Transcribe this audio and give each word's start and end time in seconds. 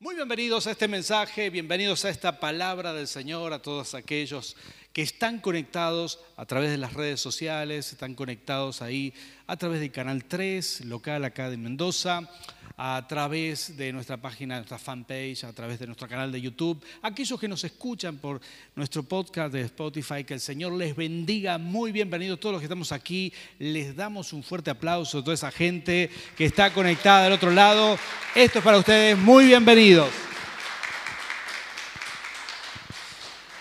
Muy 0.00 0.14
bienvenidos 0.14 0.68
a 0.68 0.70
este 0.70 0.86
mensaje, 0.86 1.50
bienvenidos 1.50 2.04
a 2.04 2.10
esta 2.10 2.38
palabra 2.38 2.92
del 2.92 3.08
Señor, 3.08 3.52
a 3.52 3.62
todos 3.62 3.94
aquellos 3.94 4.56
que 4.92 5.02
están 5.02 5.40
conectados 5.40 6.20
a 6.36 6.46
través 6.46 6.70
de 6.70 6.78
las 6.78 6.92
redes 6.92 7.20
sociales, 7.20 7.90
están 7.90 8.14
conectados 8.14 8.80
ahí 8.80 9.12
a 9.48 9.56
través 9.56 9.80
del 9.80 9.90
Canal 9.90 10.24
3, 10.24 10.84
local 10.84 11.24
acá 11.24 11.50
de 11.50 11.56
Mendoza, 11.56 12.30
a 12.80 13.04
través 13.08 13.76
de 13.76 13.92
nuestra 13.92 14.16
página, 14.16 14.54
nuestra 14.54 14.78
fanpage, 14.78 15.42
a 15.42 15.52
través 15.52 15.80
de 15.80 15.86
nuestro 15.86 16.06
canal 16.06 16.30
de 16.30 16.40
YouTube, 16.40 16.80
aquellos 17.02 17.38
que 17.38 17.48
nos 17.48 17.64
escuchan 17.64 18.18
por 18.18 18.40
nuestro 18.76 19.02
podcast 19.02 19.52
de 19.52 19.62
Spotify, 19.62 20.22
que 20.22 20.34
el 20.34 20.40
Señor 20.40 20.72
les 20.74 20.94
bendiga, 20.94 21.58
muy 21.58 21.90
bienvenidos 21.90 22.38
todos 22.38 22.52
los 22.52 22.60
que 22.60 22.66
estamos 22.66 22.92
aquí, 22.92 23.32
les 23.58 23.96
damos 23.96 24.32
un 24.32 24.44
fuerte 24.44 24.70
aplauso 24.70 25.18
a 25.18 25.24
toda 25.24 25.34
esa 25.34 25.50
gente 25.50 26.08
que 26.36 26.44
está 26.44 26.72
conectada 26.72 27.24
del 27.24 27.32
otro 27.32 27.50
lado, 27.50 27.98
esto 28.36 28.60
es 28.60 28.64
para 28.64 28.78
ustedes, 28.78 29.18
muy 29.18 29.46
bienvenidos. 29.46 30.08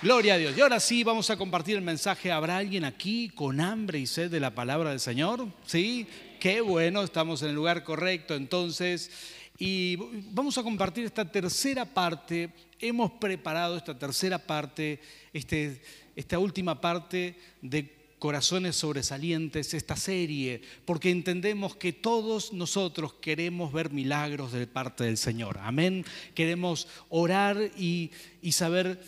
Gloria 0.03 0.35
a 0.35 0.37
Dios. 0.37 0.55
Y 0.55 0.61
ahora 0.61 0.79
sí, 0.79 1.03
vamos 1.03 1.31
a 1.31 1.37
compartir 1.37 1.75
el 1.75 1.81
mensaje. 1.81 2.31
¿Habrá 2.31 2.57
alguien 2.57 2.85
aquí 2.85 3.29
con 3.29 3.59
hambre 3.59 3.97
y 3.97 4.05
sed 4.05 4.29
de 4.29 4.39
la 4.39 4.53
palabra 4.53 4.91
del 4.91 4.99
Señor? 4.99 5.47
¿Sí? 5.65 6.05
Qué 6.47 6.61
bueno, 6.61 7.03
estamos 7.03 7.41
en 7.41 7.49
el 7.49 7.55
lugar 7.55 7.83
correcto 7.83 8.33
entonces. 8.33 9.11
Y 9.59 9.97
vamos 10.31 10.57
a 10.57 10.63
compartir 10.63 11.03
esta 11.03 11.29
tercera 11.29 11.83
parte. 11.83 12.51
Hemos 12.79 13.11
preparado 13.11 13.75
esta 13.75 13.99
tercera 13.99 14.39
parte, 14.39 15.01
este, 15.33 15.81
esta 16.15 16.39
última 16.39 16.79
parte 16.79 17.35
de 17.61 17.93
Corazones 18.17 18.77
Sobresalientes, 18.77 19.73
esta 19.73 19.97
serie, 19.97 20.61
porque 20.85 21.09
entendemos 21.09 21.75
que 21.75 21.91
todos 21.91 22.53
nosotros 22.53 23.15
queremos 23.15 23.73
ver 23.73 23.91
milagros 23.91 24.53
de 24.53 24.67
parte 24.67 25.03
del 25.03 25.17
Señor. 25.17 25.59
Amén. 25.61 26.05
Queremos 26.33 26.87
orar 27.09 27.59
y, 27.77 28.11
y 28.41 28.53
saber 28.53 29.01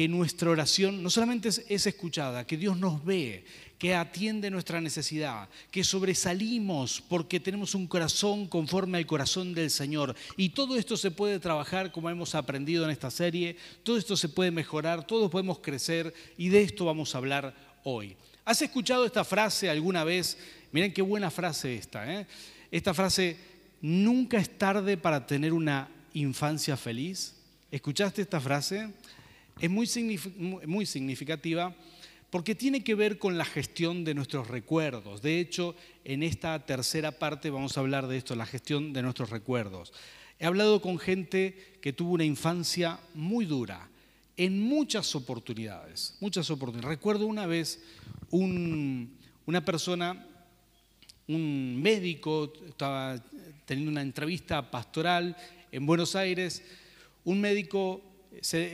que 0.00 0.08
nuestra 0.08 0.48
oración 0.48 1.02
no 1.02 1.10
solamente 1.10 1.50
es, 1.50 1.86
escuchada, 1.86 2.46
que 2.46 2.56
Dios 2.56 2.78
nos 2.78 3.04
ve, 3.04 3.44
que 3.78 3.94
atiende 3.94 4.50
nuestra 4.50 4.80
necesidad, 4.80 5.46
que 5.70 5.84
sobresalimos 5.84 7.02
porque 7.06 7.38
tenemos 7.38 7.74
un 7.74 7.86
corazón 7.86 8.46
conforme 8.46 8.96
al 8.96 9.04
corazón 9.04 9.52
del 9.52 9.68
Señor. 9.68 10.16
Y 10.38 10.48
todo 10.48 10.78
esto 10.78 10.96
se 10.96 11.10
puede 11.10 11.38
trabajar 11.38 11.92
como 11.92 12.08
hemos 12.08 12.34
aprendido 12.34 12.86
en 12.86 12.92
esta 12.92 13.10
serie, 13.10 13.58
todo 13.82 13.98
esto 13.98 14.16
se 14.16 14.30
puede 14.30 14.50
mejorar, 14.50 15.06
todos 15.06 15.30
podemos 15.30 15.58
crecer 15.58 16.14
y 16.38 16.48
de 16.48 16.62
esto 16.62 16.86
vamos 16.86 17.14
a 17.14 17.18
hablar 17.18 17.54
hoy. 17.84 18.16
¿Has 18.46 18.62
escuchado 18.62 19.04
esta 19.04 19.22
frase 19.22 19.68
alguna 19.68 20.02
vez? 20.02 20.38
Miren 20.72 20.94
qué 20.94 21.02
buena 21.02 21.30
frase 21.30 21.74
esta. 21.74 22.10
¿eh? 22.10 22.26
Esta 22.70 22.94
frase, 22.94 23.36
nunca 23.82 24.38
es 24.38 24.56
tarde 24.56 24.96
para 24.96 25.26
tener 25.26 25.52
una 25.52 25.90
infancia 26.14 26.78
feliz. 26.78 27.34
¿Escuchaste 27.70 28.22
esta 28.22 28.40
frase? 28.40 28.88
Es 29.60 29.70
muy, 29.70 29.88
muy 30.66 30.86
significativa 30.86 31.74
porque 32.30 32.54
tiene 32.54 32.84
que 32.84 32.94
ver 32.94 33.18
con 33.18 33.36
la 33.36 33.44
gestión 33.44 34.04
de 34.04 34.14
nuestros 34.14 34.48
recuerdos. 34.48 35.20
De 35.20 35.40
hecho, 35.40 35.74
en 36.04 36.22
esta 36.22 36.64
tercera 36.64 37.12
parte 37.12 37.50
vamos 37.50 37.76
a 37.76 37.80
hablar 37.80 38.06
de 38.06 38.16
esto, 38.16 38.36
la 38.36 38.46
gestión 38.46 38.92
de 38.92 39.02
nuestros 39.02 39.30
recuerdos. 39.30 39.92
He 40.38 40.46
hablado 40.46 40.80
con 40.80 40.98
gente 40.98 41.76
que 41.82 41.92
tuvo 41.92 42.14
una 42.14 42.24
infancia 42.24 42.98
muy 43.14 43.44
dura, 43.44 43.88
en 44.36 44.62
muchas 44.62 45.14
oportunidades, 45.14 46.16
muchas 46.20 46.50
oportunidades. 46.50 46.96
Recuerdo 46.96 47.26
una 47.26 47.46
vez 47.46 47.82
una 48.30 49.64
persona, 49.64 50.26
un 51.28 51.82
médico, 51.82 52.52
estaba 52.66 53.22
teniendo 53.66 53.90
una 53.90 54.00
entrevista 54.02 54.70
pastoral 54.70 55.36
en 55.70 55.84
Buenos 55.84 56.16
Aires, 56.16 56.62
un 57.24 57.40
médico 57.40 58.00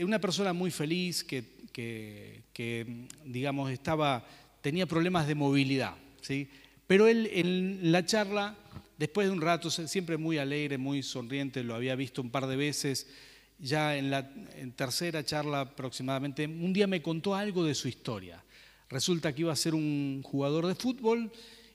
una 0.03 0.21
persona 0.21 0.53
muy 0.53 0.71
feliz 0.71 1.25
que, 1.25 3.07
digamos, 3.25 3.71
estaba, 3.71 4.27
tenía 4.61 4.87
problemas 4.87 5.27
de 5.27 5.35
movilidad, 5.35 5.95
¿sí? 6.21 6.49
Pero 6.87 7.09
él 7.09 7.29
en 7.33 7.93
la 7.93 8.05
charla, 8.07 8.57
después 8.97 9.27
de 9.27 9.33
un 9.33 9.41
rato, 9.41 9.71
siempre 9.71 10.17
muy 10.17 10.39
alegre, 10.39 10.79
muy 10.79 11.03
sonriente, 11.03 11.65
lo 11.65 11.75
había 11.75 11.97
visto 11.97 12.23
un 12.23 12.31
par 12.31 12.47
de 12.47 12.57
veces, 12.57 13.09
ya 13.59 13.97
en 13.97 14.11
la 14.11 14.31
tercera 14.77 15.25
charla 15.25 15.61
aproximadamente, 15.63 16.47
un 16.47 16.73
día 16.73 16.87
me 16.87 17.03
contó 17.03 17.35
algo 17.35 17.65
de 17.65 17.75
su 17.75 17.89
historia. 17.89 18.43
Resulta 18.89 19.35
que 19.35 19.41
iba 19.41 19.53
a 19.53 19.57
ser 19.57 19.75
un 19.75 20.23
jugador 20.23 20.67
de 20.67 20.75
fútbol 20.77 21.33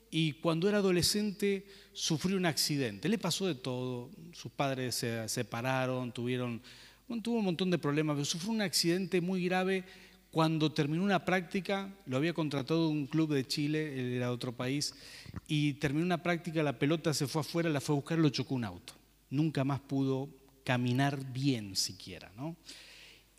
y 0.10 0.34
cuando 0.34 0.70
era 0.70 0.78
adolescente 0.78 1.66
sufrió 1.92 2.38
un 2.38 2.46
accidente. 2.46 3.10
Le 3.10 3.18
pasó 3.18 3.48
de 3.48 3.56
todo, 3.56 4.10
sus 4.32 4.52
padres 4.52 4.96
se 4.96 5.28
separaron, 5.28 6.12
tuvieron 6.14 6.62
tuvo 7.22 7.40
un 7.40 7.46
montón 7.46 7.72
de 7.72 7.78
problemas, 7.78 8.16
pero 8.16 8.26
sufrió 8.26 8.52
un 8.52 8.62
accidente 8.62 9.20
muy 9.22 9.44
grave 9.44 9.84
cuando 10.32 10.72
terminó 10.72 11.04
una 11.04 11.26
práctica, 11.26 11.94
lo 12.06 12.16
había 12.16 12.34
contratado 12.34 12.88
un 12.88 13.06
club 13.06 13.34
de 13.34 13.46
Chile, 13.46 14.00
él 14.00 14.14
era 14.14 14.28
de 14.28 14.32
otro 14.32 14.56
país, 14.56 14.96
y 15.48 15.74
terminó 15.74 16.06
una 16.06 16.24
práctica, 16.24 16.64
la 16.64 16.80
pelota 16.80 17.14
se 17.14 17.28
fue 17.28 17.42
afuera, 17.42 17.70
la 17.70 17.82
fue 17.82 17.94
a 17.94 17.98
buscar, 17.98 18.18
lo 18.18 18.30
chocó 18.30 18.56
un 18.56 18.64
auto. 18.64 18.94
Nunca 19.30 19.66
más 19.66 19.82
pudo 19.82 20.30
caminar 20.64 21.34
bien 21.34 21.76
siquiera. 21.76 22.32
¿no? 22.38 22.56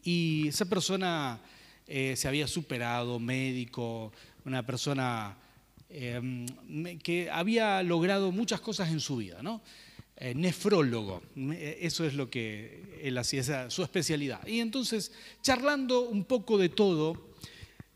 Y 0.04 0.48
esa 0.48 0.66
persona 0.66 1.40
eh, 1.86 2.14
se 2.16 2.28
había 2.28 2.46
superado, 2.46 3.18
médico, 3.18 4.12
una 4.44 4.66
persona 4.66 5.38
eh, 5.88 6.46
que 7.02 7.30
había 7.30 7.82
logrado 7.82 8.32
muchas 8.32 8.60
cosas 8.60 8.90
en 8.90 9.00
su 9.00 9.16
vida. 9.16 9.42
Eh, 10.24 10.36
nefrólogo. 10.36 11.20
Eh, 11.34 11.78
eso 11.80 12.04
es 12.04 12.14
lo 12.14 12.30
que 12.30 13.00
él 13.02 13.18
hacía, 13.18 13.40
esa 13.40 13.70
su 13.70 13.82
especialidad. 13.82 14.46
Y 14.46 14.60
entonces, 14.60 15.10
charlando 15.42 16.02
un 16.02 16.22
poco 16.22 16.58
de 16.58 16.68
todo, 16.68 17.34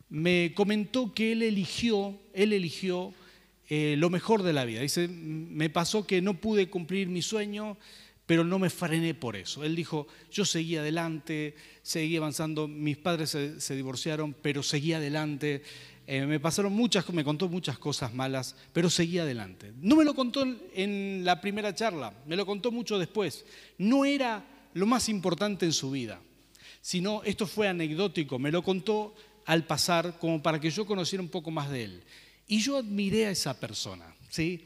me 0.09 0.51
comentó 0.53 1.13
que 1.13 1.31
él 1.31 1.41
eligió, 1.41 2.19
él 2.33 2.51
eligió 2.51 3.13
eh, 3.69 3.95
lo 3.97 4.09
mejor 4.09 4.43
de 4.43 4.51
la 4.51 4.65
vida. 4.65 4.81
Dice, 4.81 5.07
me 5.07 5.69
pasó 5.69 6.05
que 6.05 6.21
no 6.21 6.33
pude 6.33 6.69
cumplir 6.69 7.07
mi 7.07 7.21
sueño, 7.21 7.77
pero 8.25 8.43
no 8.43 8.59
me 8.59 8.69
frené 8.69 9.13
por 9.13 9.37
eso. 9.37 9.63
Él 9.63 9.77
dijo, 9.77 10.05
yo 10.29 10.43
seguí 10.43 10.75
adelante, 10.75 11.55
seguí 11.81 12.17
avanzando, 12.17 12.67
mis 12.67 12.97
padres 12.97 13.29
se, 13.29 13.61
se 13.61 13.73
divorciaron, 13.73 14.35
pero 14.41 14.63
seguí 14.63 14.91
adelante. 14.91 15.63
Eh, 16.09 16.25
me 16.25 16.39
pasaron 16.39 16.71
muchas, 16.71 17.07
me 17.09 17.25
contó 17.25 17.49
muchas 17.49 17.77
cosas 17.77 18.13
malas, 18.13 18.55
pero 18.71 18.89
seguí 18.89 19.19
adelante. 19.19 19.73
No 19.81 19.97
me 19.97 20.05
lo 20.05 20.15
contó 20.15 20.45
en 20.73 21.25
la 21.25 21.41
primera 21.41 21.75
charla, 21.75 22.13
me 22.25 22.37
lo 22.37 22.45
contó 22.45 22.71
mucho 22.71 22.97
después. 22.97 23.45
No 23.77 24.05
era 24.05 24.45
lo 24.73 24.85
más 24.85 25.09
importante 25.09 25.65
en 25.65 25.73
su 25.73 25.91
vida, 25.91 26.21
sino 26.79 27.23
esto 27.23 27.45
fue 27.45 27.67
anecdótico, 27.67 28.39
me 28.39 28.53
lo 28.53 28.63
contó 28.63 29.15
al 29.45 29.65
pasar 29.65 30.17
como 30.17 30.41
para 30.41 30.61
que 30.61 30.69
yo 30.69 30.85
conociera 30.85 31.21
un 31.21 31.29
poco 31.29 31.51
más 31.51 31.69
de 31.69 31.83
él. 31.83 32.03
Y 32.47 32.61
yo 32.61 32.77
admiré 32.77 33.25
a 33.25 33.31
esa 33.31 33.59
persona, 33.59 34.15
¿sí? 34.29 34.63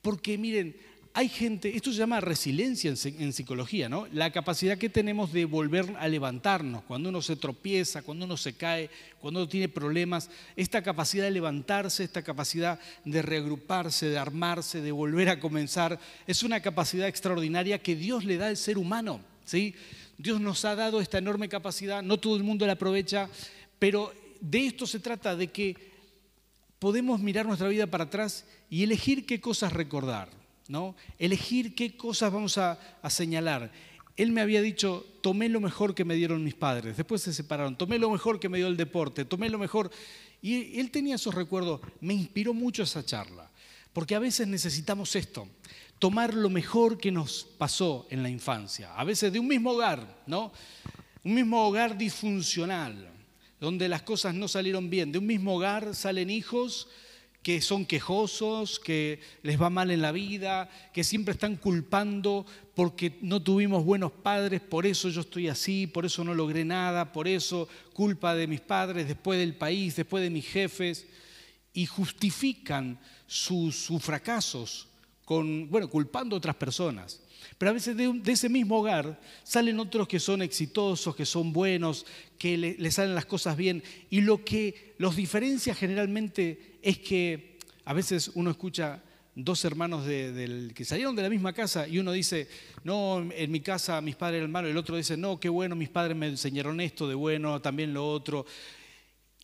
Porque 0.00 0.38
miren, 0.38 0.74
hay 1.18 1.28
gente, 1.28 1.74
esto 1.74 1.90
se 1.90 1.98
llama 1.98 2.20
resiliencia 2.20 2.94
en, 3.04 3.32
psicología, 3.32 3.88
¿no? 3.88 4.06
La 4.12 4.30
capacidad 4.30 4.78
que 4.78 4.88
tenemos 4.88 5.32
de 5.32 5.46
volver 5.46 5.96
a 5.98 6.06
levantarnos 6.06 6.84
cuando 6.84 7.08
uno 7.08 7.20
se 7.22 7.34
tropieza, 7.34 8.02
cuando 8.02 8.24
uno 8.24 8.36
se 8.36 8.52
cae, 8.52 8.88
cuando 9.20 9.40
uno 9.40 9.48
tiene 9.48 9.68
problemas, 9.68 10.30
esta 10.54 10.80
capacidad 10.80 11.24
de 11.24 11.32
levantarse, 11.32 12.04
esta 12.04 12.22
capacidad 12.22 12.78
de 13.04 13.20
reagruparse, 13.20 14.08
de 14.08 14.16
armarse, 14.16 14.80
de 14.80 14.92
volver 14.92 15.28
a 15.28 15.40
comenzar, 15.40 15.98
es 16.24 16.44
una 16.44 16.60
capacidad 16.60 17.08
extraordinaria 17.08 17.82
que 17.82 17.96
Dios 17.96 18.24
le 18.24 18.36
da 18.36 18.46
al 18.46 18.56
ser 18.56 18.78
humano, 18.78 19.20
¿sí? 19.44 19.74
Dios 20.18 20.40
nos 20.40 20.64
ha 20.64 20.76
dado 20.76 21.00
esta 21.00 21.18
enorme 21.18 21.48
capacidad, 21.48 22.00
no 22.00 22.20
todo 22.20 22.36
el 22.36 22.44
mundo 22.44 22.64
la 22.64 22.74
aprovecha, 22.74 23.28
pero 23.80 24.12
de 24.40 24.66
esto 24.66 24.86
se 24.86 25.00
trata, 25.00 25.34
de 25.34 25.48
que 25.48 25.76
podemos 26.78 27.18
mirar 27.18 27.44
nuestra 27.44 27.66
vida 27.66 27.88
para 27.88 28.04
atrás 28.04 28.44
y 28.70 28.84
elegir 28.84 29.26
qué 29.26 29.40
cosas 29.40 29.72
recordar. 29.72 30.37
¿No? 30.68 30.94
Elegir 31.18 31.74
qué 31.74 31.96
cosas 31.96 32.32
vamos 32.32 32.58
a, 32.58 32.78
señalar. 33.08 33.72
Él 34.16 34.32
me 34.32 34.40
había 34.40 34.60
dicho, 34.60 35.06
tomé 35.22 35.48
lo 35.48 35.60
mejor 35.60 35.94
que 35.94 36.04
me 36.04 36.14
dieron 36.14 36.44
mis 36.44 36.54
padres, 36.54 36.96
después 36.96 37.22
se 37.22 37.32
separaron, 37.32 37.76
tomé 37.76 37.98
lo 37.98 38.10
mejor 38.10 38.38
que 38.38 38.48
me 38.48 38.58
dio 38.58 38.68
el 38.68 38.76
deporte, 38.76 39.24
tomé 39.24 39.48
lo 39.48 39.58
mejor. 39.58 39.90
Y 40.42 40.78
él 40.78 40.90
tenía 40.90 41.16
esos 41.16 41.34
recuerdos, 41.34 41.80
me 42.00 42.14
inspiró 42.14 42.52
mucho 42.52 42.82
esa 42.82 43.04
charla, 43.04 43.50
porque 43.92 44.14
a 44.14 44.18
veces 44.18 44.46
necesitamos 44.46 45.16
esto, 45.16 45.48
tomar 45.98 46.34
lo 46.34 46.50
mejor 46.50 46.98
que 46.98 47.10
nos 47.10 47.44
pasó 47.56 48.06
en 48.10 48.22
la 48.22 48.28
infancia, 48.28 48.94
a 48.94 49.04
veces 49.04 49.32
de 49.32 49.38
un 49.38 49.48
mismo 49.48 49.72
hogar, 49.72 50.22
¿no? 50.26 50.52
Un 51.24 51.34
mismo 51.34 51.66
hogar 51.66 51.96
disfuncional, 51.96 53.10
donde 53.60 53.88
las 53.88 54.02
cosas 54.02 54.34
no 54.34 54.48
salieron 54.48 54.90
bien, 54.90 55.10
de 55.10 55.18
un 55.18 55.26
mismo 55.26 55.56
hogar 55.56 55.94
salen 55.94 56.30
hijos 56.30 56.88
que 57.48 57.62
son 57.62 57.86
quejosos, 57.86 58.78
que 58.78 59.20
les 59.42 59.58
va 59.58 59.70
mal 59.70 59.90
en 59.90 60.02
la 60.02 60.12
vida, 60.12 60.68
que 60.92 61.02
siempre 61.02 61.32
están 61.32 61.56
culpando 61.56 62.44
porque 62.74 63.16
no 63.22 63.42
tuvimos 63.42 63.86
buenos 63.86 64.12
padres, 64.12 64.60
por 64.60 64.84
eso 64.84 65.08
yo 65.08 65.22
estoy 65.22 65.48
así, 65.48 65.86
por 65.86 66.04
eso 66.04 66.22
no 66.24 66.34
logré 66.34 66.66
nada, 66.66 67.10
por 67.10 67.26
eso 67.26 67.66
culpa 67.94 68.34
de 68.34 68.46
mis 68.46 68.60
padres, 68.60 69.08
después 69.08 69.38
del 69.38 69.54
país, 69.54 69.96
después 69.96 70.22
de 70.22 70.28
mis 70.28 70.46
jefes, 70.46 71.06
y 71.72 71.86
justifican 71.86 73.00
sus, 73.26 73.88
fracasos 73.98 74.86
con, 75.24 75.70
bueno, 75.70 75.88
culpando 75.88 76.36
a 76.36 76.40
otras 76.40 76.56
personas. 76.56 77.22
Pero 77.56 77.70
a 77.70 77.74
veces 77.74 77.96
de, 77.96 78.20
ese 78.26 78.48
mismo 78.48 78.78
hogar 78.78 79.20
salen 79.42 79.80
otros 79.80 80.06
que 80.06 80.20
son 80.20 80.42
exitosos, 80.42 81.14
que 81.14 81.24
son 81.24 81.52
buenos, 81.52 82.04
que 82.38 82.58
le, 82.58 82.90
salen 82.90 83.14
las 83.14 83.26
cosas 83.26 83.56
bien. 83.56 83.82
Y 84.10 84.20
lo 84.20 84.44
que 84.44 84.94
los 84.98 85.16
diferencia 85.16 85.74
generalmente 85.74 86.78
es 86.82 86.98
que 86.98 87.58
a 87.84 87.92
veces 87.92 88.32
uno 88.34 88.50
escucha 88.50 89.02
dos 89.34 89.64
hermanos 89.64 90.04
que 90.04 90.84
salieron 90.84 91.14
de 91.14 91.22
la 91.22 91.30
misma 91.30 91.52
casa 91.52 91.86
y 91.86 91.98
uno 91.98 92.10
dice, 92.12 92.48
no, 92.82 93.20
en 93.32 93.50
mi 93.52 93.60
casa 93.60 94.00
mis 94.00 94.16
padres 94.16 94.38
eran 94.38 94.50
malos, 94.50 94.70
el 94.70 94.76
otro 94.76 94.96
dice, 94.96 95.16
no, 95.16 95.38
qué 95.38 95.48
bueno, 95.48 95.76
mis 95.76 95.88
padres 95.88 96.16
me 96.16 96.26
enseñaron 96.26 96.80
esto 96.80 97.08
de 97.08 97.14
bueno, 97.14 97.62
también 97.62 97.94
lo 97.94 98.10
otro. 98.10 98.44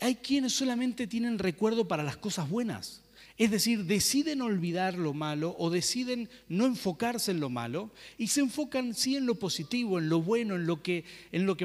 Hay 0.00 0.16
quienes 0.16 0.52
solamente 0.52 1.06
tienen 1.06 1.38
recuerdo 1.38 1.86
para 1.86 2.02
las 2.02 2.16
cosas 2.16 2.48
buenas. 2.50 3.03
Es 3.36 3.50
decir, 3.50 3.84
deciden 3.84 4.42
olvidar 4.42 4.94
lo 4.94 5.12
malo 5.12 5.56
o 5.58 5.68
deciden 5.68 6.28
no 6.48 6.66
enfocarse 6.66 7.32
en 7.32 7.40
lo 7.40 7.50
malo 7.50 7.90
y 8.16 8.28
se 8.28 8.40
enfocan 8.40 8.94
sí 8.94 9.16
en 9.16 9.26
lo 9.26 9.34
positivo, 9.34 9.98
en 9.98 10.08
lo 10.08 10.22
bueno, 10.22 10.54
en 10.54 10.66
lo 10.66 10.82
que, 10.82 11.04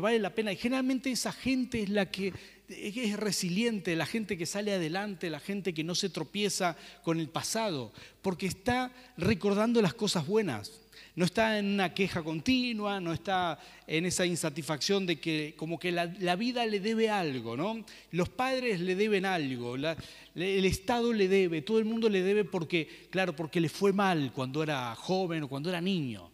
vale 0.02 0.18
la 0.18 0.34
pena. 0.34 0.52
Y 0.52 0.58
generalmente 0.58 1.12
esa 1.12 1.32
gente 1.32 1.84
es 1.84 1.90
la 1.90 2.10
que 2.10 2.34
es 2.70 3.18
resiliente, 3.18 3.96
la 3.96 4.08
gente 4.08 4.38
que 4.38 4.48
sale 4.48 4.74
adelante, 4.74 5.30
la 5.30 5.40
gente 5.40 5.74
que 5.74 5.84
no 5.84 5.94
se 5.94 6.10
tropieza 6.10 6.76
con 7.04 7.20
el 7.20 7.30
pasado, 7.30 7.92
porque 8.24 8.48
está 8.48 8.92
recordando 9.18 9.82
las 9.82 9.94
cosas 9.94 10.26
buenas 10.26 10.89
no 11.20 11.26
está 11.26 11.60
en 11.60 11.66
una 11.66 11.94
queja 11.94 12.24
continua, 12.24 13.02
no 13.02 13.12
está 13.12 13.60
en 13.86 14.06
esa 14.06 14.26
insatisfacción 14.26 15.06
de 15.06 15.20
que 15.20 15.54
como 15.58 15.78
que 15.78 15.92
la, 15.92 16.36
vida 16.38 16.66
le 16.66 16.80
debe 16.80 17.10
algo, 17.10 17.58
¿no? 17.58 17.84
Los 18.12 18.30
padres 18.30 18.80
le 18.80 18.96
deben 18.96 19.26
algo, 19.26 19.76
el 19.76 20.64
Estado 20.64 21.12
le 21.12 21.28
debe, 21.28 21.62
todo 21.62 21.78
el 21.78 21.84
mundo 21.84 22.08
le 22.08 22.24
debe 22.24 22.46
porque, 22.46 23.10
claro, 23.10 23.36
porque 23.36 23.60
le 23.60 23.68
fue 23.68 23.92
mal 23.92 24.32
cuando 24.34 24.64
era 24.64 24.96
joven 24.96 25.44
o 25.44 25.50
cuando 25.50 25.68
era 25.68 25.82
niño. 25.82 26.32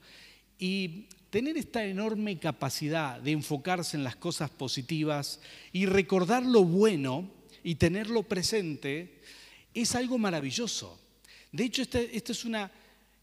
Y 0.60 1.08
tener 1.32 1.58
esta 1.58 1.84
enorme 1.84 2.38
capacidad 2.38 3.20
de 3.20 3.32
enfocarse 3.32 3.98
en 3.98 4.04
las 4.04 4.16
cosas 4.16 4.52
positivas 4.52 5.40
y 5.74 5.88
recordar 5.88 6.46
lo 6.46 6.64
bueno 6.64 7.32
y 7.64 7.74
tenerlo 7.74 8.22
presente 8.22 9.20
es 9.74 9.96
algo 9.96 10.20
maravilloso. 10.20 11.02
De 11.52 11.64
hecho, 11.64 11.82
esta 11.82 12.32
es 12.32 12.46
una 12.46 12.72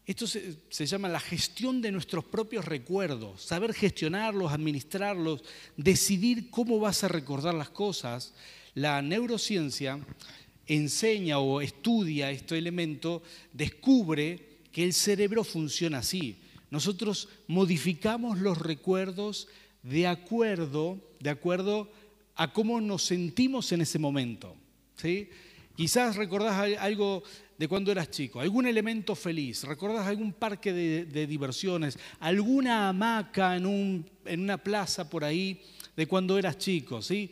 esto 0.05 0.27
se, 0.27 0.85
llama 0.85 1.07
la 1.07 1.19
gestión 1.19 1.81
de 1.81 1.91
nuestros 1.91 2.25
propios 2.25 2.65
recuerdos, 2.65 3.41
saber 3.41 3.73
gestionarlos, 3.73 4.51
administrarlos, 4.51 5.43
decidir 5.77 6.49
cómo 6.49 6.79
vas 6.79 7.05
a 7.05 7.07
recordar 7.07 7.53
las 7.53 7.69
cosas. 7.69 8.33
La 8.75 9.01
neurociencia 9.01 9.99
enseña 10.67 11.39
o 11.39 11.61
estudia 11.61 12.31
este 12.31 12.57
elemento, 12.57 13.23
descubre 13.53 14.59
que 14.73 14.83
el 14.83 14.93
cerebro 14.93 15.45
funciona 15.45 15.99
así. 15.99 16.37
Nosotros 16.69 17.29
modificamos 17.47 18.39
los 18.39 18.57
recuerdos 18.57 19.47
de 19.83 20.07
acuerdo, 20.07 20.99
de 21.19 21.29
acuerdo 21.29 21.89
a 22.35 22.51
cómo 22.51 22.81
nos 22.81 23.03
sentimos 23.03 23.71
en 23.71 23.81
ese 23.81 23.99
momento. 23.99 24.55
¿sí? 24.97 25.29
Quizás 25.75 26.17
recordás 26.17 26.77
algo 26.79 27.23
de 27.63 27.69
cuando 27.69 27.93
eras 27.93 28.11
chico, 28.11 28.41
algún 28.41 28.67
elemento 28.67 29.15
feliz, 29.15 29.63
recordás 29.63 30.05
algún 30.05 30.33
parque 30.33 30.73
de, 30.73 31.27
diversiones, 31.27 31.97
alguna 32.19 32.89
hamaca 32.89 33.55
en, 33.55 33.65
una 34.25 34.57
plaza 34.57 35.09
por 35.09 35.23
ahí 35.23 35.61
de 35.95 36.05
cuando 36.05 36.37
eras 36.37 36.57
chico, 36.57 37.01
¿sí? 37.01 37.31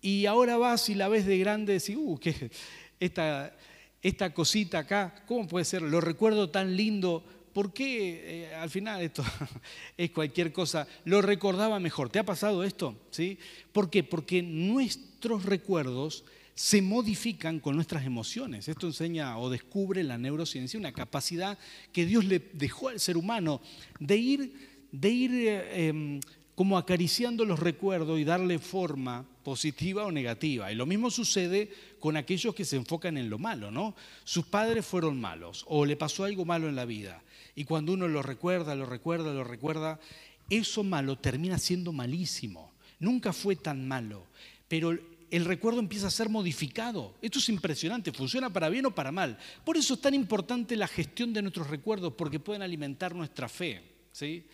Y 0.00 0.24
ahora 0.24 0.56
vas 0.56 0.88
y 0.88 0.94
la 0.94 1.08
ves 1.08 1.26
de 1.26 1.36
grande 1.36 1.74
y 1.74 1.78
decís, 1.78 1.94
uh, 1.94 2.18
¿qué, 2.18 2.50
esta, 3.00 3.54
esta 4.00 4.32
cosita 4.32 4.78
acá, 4.78 5.14
¿cómo 5.26 5.46
puede 5.46 5.66
ser? 5.66 5.82
Lo 5.82 6.00
recuerdo 6.00 6.48
tan 6.48 6.74
lindo. 6.74 7.22
¿Por 7.52 7.74
qué 7.74 8.46
eh, 8.46 8.54
al 8.54 8.70
final 8.70 9.02
esto 9.02 9.22
es 9.98 10.10
cualquier 10.10 10.54
cosa? 10.54 10.88
Lo 11.04 11.20
recordaba 11.20 11.78
mejor. 11.80 12.08
¿Te 12.08 12.18
ha 12.18 12.24
pasado 12.24 12.64
esto? 12.64 12.96
¿Sí? 13.10 13.38
¿Por 13.72 13.90
qué? 13.90 14.02
Porque 14.02 14.40
nuestros 14.40 15.44
recuerdos 15.44 16.24
se 16.56 16.80
modifican 16.80 17.60
con 17.60 17.76
nuestras 17.76 18.06
emociones. 18.06 18.66
Esto 18.66 18.86
enseña 18.86 19.38
o 19.38 19.50
descubre 19.50 20.02
la 20.02 20.16
neurociencia 20.16 20.80
una 20.80 20.90
capacidad 20.90 21.58
que 21.92 22.06
Dios 22.06 22.24
le 22.24 22.38
dejó 22.54 22.88
al 22.88 22.98
ser 22.98 23.18
humano 23.18 23.60
de 24.00 24.16
ir, 24.16 24.52
de 24.90 25.10
ir 25.10 25.30
eh, 25.34 25.88
em, 25.88 26.20
como 26.54 26.78
acariciando 26.78 27.44
los 27.44 27.60
recuerdos 27.60 28.18
y 28.18 28.24
darle 28.24 28.58
forma 28.58 29.26
positiva 29.44 30.06
o 30.06 30.10
negativa. 30.10 30.72
Y 30.72 30.76
lo 30.76 30.86
mismo 30.86 31.10
sucede 31.10 31.70
con 32.00 32.16
aquellos 32.16 32.54
que 32.54 32.64
se 32.64 32.76
enfocan 32.76 33.18
en 33.18 33.28
lo 33.28 33.38
malo, 33.38 33.70
¿no? 33.70 33.94
Sus 34.24 34.46
padres 34.46 34.86
fueron 34.86 35.20
malos 35.20 35.62
o 35.68 35.84
le 35.84 35.94
pasó 35.94 36.24
algo 36.24 36.46
malo 36.46 36.70
en 36.70 36.74
la 36.74 36.86
vida. 36.86 37.22
Y 37.54 37.64
cuando 37.64 37.92
uno 37.92 38.08
lo 38.08 38.22
recuerda, 38.22 38.74
lo 38.74 38.86
recuerda, 38.86 39.34
lo 39.34 39.44
recuerda, 39.44 40.00
eso 40.48 40.82
malo 40.82 41.18
termina 41.18 41.58
siendo 41.58 41.92
malísimo. 41.92 42.72
Nunca 42.98 43.34
fue 43.34 43.56
tan 43.56 43.86
malo, 43.86 44.24
pero 44.68 44.96
el 45.30 45.44
recuerdo 45.44 45.80
empieza 45.80 46.06
a 46.06 46.10
ser 46.10 46.28
modificado. 46.28 47.14
Esto 47.20 47.38
es 47.38 47.48
impresionante, 47.48 48.12
funciona 48.12 48.50
para 48.50 48.68
bien 48.68 48.86
o 48.86 48.94
para 48.94 49.12
mal. 49.12 49.38
Por 49.64 49.76
eso 49.76 49.94
es 49.94 50.00
tan 50.00 50.14
importante 50.14 50.76
la 50.76 50.88
gestión 50.88 51.32
de 51.32 51.42
nuestros 51.42 51.68
recuerdos, 51.68 52.12
porque 52.14 52.40
pueden 52.40 52.62
alimentar 52.62 53.14
nuestra 53.14 53.48
fe. 53.48 53.82
¿sí? 54.12 54.46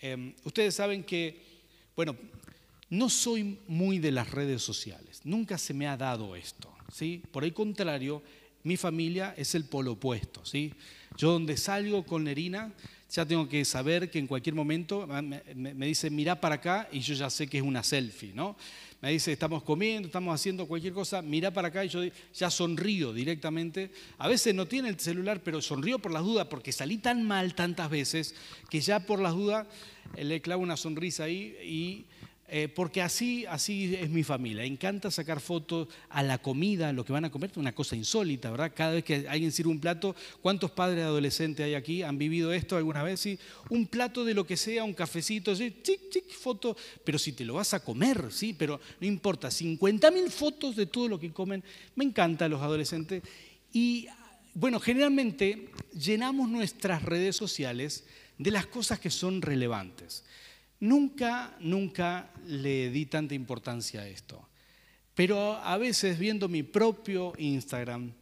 Em, 0.00 0.34
ustedes 0.44 0.74
saben 0.74 1.04
que, 1.04 1.42
bueno, 1.94 2.16
no 2.90 3.08
soy 3.08 3.58
muy 3.66 3.98
de 3.98 4.12
las 4.12 4.30
redes 4.30 4.62
sociales, 4.62 5.20
nunca 5.24 5.58
se 5.58 5.74
me 5.74 5.86
ha 5.86 5.96
dado 5.96 6.36
esto. 6.36 6.72
¿sí? 6.92 7.22
Por 7.30 7.44
el 7.44 7.52
contrario, 7.52 8.22
mi 8.62 8.76
familia 8.76 9.34
es 9.36 9.54
el 9.54 9.64
polo 9.64 9.92
opuesto. 9.92 10.44
¿sí? 10.44 10.72
Yo 11.16 11.32
donde 11.32 11.56
salgo 11.56 12.04
con 12.06 12.24
Nerina, 12.24 12.72
ya 13.10 13.24
tengo 13.24 13.48
que 13.48 13.64
saber 13.64 14.10
que 14.10 14.18
en 14.18 14.26
cualquier 14.26 14.54
momento 14.54 15.06
me, 15.06 15.42
me 15.54 15.86
dice, 15.86 16.10
mira 16.10 16.40
para 16.40 16.56
acá 16.56 16.88
y 16.92 17.00
yo 17.00 17.14
ya 17.14 17.30
sé 17.30 17.46
que 17.46 17.58
es 17.58 17.64
una 17.64 17.82
selfie, 17.82 18.32
¿no? 18.34 18.56
me 19.00 19.12
dice, 19.12 19.32
estamos 19.32 19.62
comiendo, 19.62 20.06
estamos 20.06 20.34
haciendo 20.34 20.66
cualquier 20.66 20.92
cosa, 20.92 21.22
mira 21.22 21.52
para 21.52 21.68
acá 21.68 21.84
y 21.84 21.88
yo 21.88 22.00
ya 22.34 22.50
sonrío 22.50 23.12
directamente. 23.12 23.92
A 24.18 24.26
veces 24.26 24.54
no 24.54 24.66
tiene 24.66 24.88
el 24.88 24.98
celular, 24.98 25.40
pero 25.42 25.62
sonrío 25.62 26.00
por 26.00 26.12
las 26.12 26.24
dudas 26.24 26.48
porque 26.48 26.72
salí 26.72 26.98
tan 26.98 27.22
mal 27.22 27.54
tantas 27.54 27.90
veces 27.90 28.34
que 28.68 28.80
ya 28.80 28.98
por 29.00 29.20
las 29.20 29.34
dudas 29.34 29.66
eh, 30.16 30.24
le 30.24 30.40
clavo 30.40 30.62
una 30.62 30.76
sonrisa 30.76 31.24
ahí 31.24 31.56
y 31.62 32.06
eh, 32.50 32.68
porque 32.68 33.02
así, 33.02 33.44
así 33.46 33.94
es 33.94 34.08
mi 34.08 34.22
familia. 34.22 34.64
Encanta 34.64 35.10
sacar 35.10 35.38
fotos 35.38 35.88
a 36.08 36.22
la 36.22 36.38
comida, 36.38 36.92
lo 36.94 37.04
que 37.04 37.12
van 37.12 37.26
a 37.26 37.30
comer, 37.30 37.50
una 37.56 37.74
cosa 37.74 37.94
insólita, 37.94 38.50
¿verdad? 38.50 38.72
Cada 38.74 38.92
vez 38.92 39.04
que 39.04 39.26
alguien 39.28 39.52
sirve 39.52 39.70
un 39.70 39.80
plato, 39.80 40.16
¿cuántos 40.40 40.70
padres 40.70 41.04
adolescentes 41.04 41.66
hay 41.66 41.74
aquí? 41.74 42.02
¿Han 42.02 42.16
vivido 42.16 42.52
esto 42.54 42.78
alguna 42.78 43.02
vez? 43.02 43.20
¿Sí? 43.20 43.38
Un 43.68 43.86
plato 43.86 44.24
de 44.24 44.32
lo 44.32 44.46
que 44.46 44.56
sea, 44.56 44.82
un 44.84 44.94
cafecito, 44.94 45.54
¿sí? 45.54 45.76
chic, 45.82 46.08
chic, 46.08 46.30
foto, 46.30 46.74
pero 47.04 47.18
si 47.18 47.32
te 47.32 47.44
lo 47.44 47.54
vas 47.54 47.74
a 47.74 47.84
comer, 47.84 48.32
¿sí? 48.32 48.54
Pero 48.58 48.80
no 48.98 49.06
importa, 49.06 49.50
50 49.50 50.10
mil 50.10 50.30
fotos 50.30 50.74
de 50.74 50.86
todo 50.86 51.06
lo 51.06 51.20
que 51.20 51.30
comen. 51.30 51.62
Me 51.96 52.04
encantan 52.04 52.50
los 52.50 52.62
adolescentes. 52.62 53.22
Y 53.74 54.08
bueno, 54.54 54.80
generalmente 54.80 55.68
llenamos 55.92 56.48
nuestras 56.48 57.02
redes 57.02 57.36
sociales 57.36 58.04
de 58.38 58.50
las 58.50 58.66
cosas 58.66 58.98
que 58.98 59.10
son 59.10 59.42
relevantes. 59.42 60.24
Nunca, 60.80 61.56
nunca 61.60 62.30
le 62.46 62.90
di 62.90 63.06
tanta 63.06 63.34
importancia 63.34 64.02
a 64.02 64.08
esto. 64.08 64.48
Pero 65.14 65.54
a 65.56 65.76
veces 65.76 66.18
viendo 66.18 66.48
mi 66.48 66.62
propio 66.62 67.32
Instagram, 67.38 68.12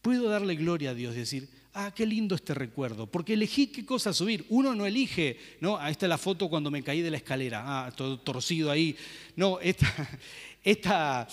puedo 0.00 0.28
darle 0.28 0.54
gloria 0.54 0.90
a 0.90 0.94
Dios 0.94 1.16
y 1.16 1.18
decir, 1.18 1.48
ah, 1.74 1.92
qué 1.94 2.06
lindo 2.06 2.34
este 2.34 2.54
recuerdo, 2.54 3.06
porque 3.06 3.34
elegí 3.34 3.68
qué 3.68 3.84
cosa 3.84 4.12
subir. 4.12 4.46
Uno 4.48 4.74
no 4.74 4.86
elige, 4.86 5.36
¿no? 5.60 5.76
Ahí 5.78 5.92
está 5.92 6.06
la 6.08 6.18
foto 6.18 6.48
cuando 6.48 6.70
me 6.70 6.82
caí 6.82 7.02
de 7.02 7.10
la 7.10 7.16
escalera, 7.16 7.62
ah, 7.86 7.92
todo 7.92 8.20
torcido 8.20 8.70
ahí. 8.70 8.96
No, 9.36 9.58
esta, 9.60 9.92
esta, 10.62 11.28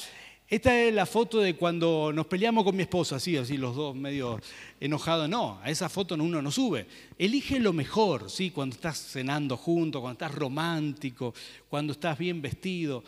esta 0.48 0.80
es 0.80 0.94
la 0.94 1.08
foto 1.08 1.40
de 1.40 1.56
cuando 1.56 2.12
nos 2.14 2.28
peleamos 2.28 2.64
con 2.64 2.76
mi 2.76 2.84
esposa, 2.84 3.16
así, 3.16 3.36
así 3.36 3.58
los 3.58 3.76
dos 3.76 3.96
medio 3.96 4.40
enojados. 4.80 5.28
No, 5.28 5.60
a 5.64 5.72
esa 5.72 5.90
foto 5.90 6.14
uno 6.14 6.40
no 6.42 6.52
sube. 6.52 6.86
Elige 7.18 7.60
lo 7.60 7.74
mejor, 7.74 8.30
¿sí? 8.30 8.52
Cuando 8.52 8.76
estás 8.76 9.00
cenando 9.00 9.58
juntos, 9.58 10.02
cuando 10.02 10.24
estás 10.24 10.38
romántico, 10.38 11.34
cuando 11.68 11.94
estás 11.94 12.18
bien 12.20 12.44
vestido. 12.44 13.04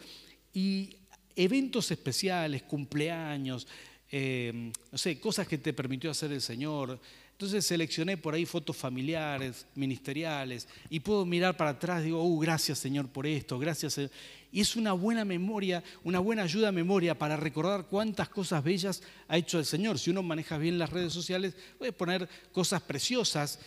Y 0.51 0.95
eventos 1.35 1.91
especiales, 1.91 2.63
cumpleaños, 2.63 3.67
eh, 4.11 4.71
no 4.91 4.97
sé, 4.97 5.19
cosas 5.19 5.47
que 5.47 5.59
te 5.59 5.73
permitió 5.73 6.09
hacer 6.09 6.31
el 6.31 6.41
Señor. 6.41 6.99
Entonces 7.33 7.67
seleccioné 7.67 8.17
por 8.17 8.33
ahí 8.33 8.47
fotos 8.47 8.75
familiares, 8.75 9.67
ministeriales, 9.75 10.67
y 10.89 11.01
puedo 11.01 11.23
mirar 11.23 11.55
para 11.55 11.69
atrás 11.69 12.03
digo, 12.03 12.23
uh, 12.23 12.39
gracias 12.39 12.79
Señor 12.79 13.09
por 13.09 13.27
esto, 13.27 13.59
gracias. 13.59 13.99
Y 14.51 14.61
es 14.61 14.75
una 14.75 14.93
buena 14.93 15.25
memoria, 15.25 15.83
una 16.03 16.19
buena 16.19 16.43
ayuda 16.43 16.69
a 16.69 16.71
memoria 16.71 17.17
para 17.17 17.35
recordar 17.35 17.85
cuántas 17.87 18.29
cosas 18.29 18.63
bellas 18.63 19.03
ha 19.27 19.37
hecho 19.37 19.59
el 19.59 19.65
Señor. 19.65 19.99
Si 19.99 20.09
uno 20.09 20.23
maneja 20.23 20.57
bien 20.57 20.79
las 20.79 20.89
redes 20.89 21.13
sociales, 21.13 21.55
puede 21.77 21.91
poner 21.91 22.29
cosas 22.51 22.81
preciosas 22.81 23.59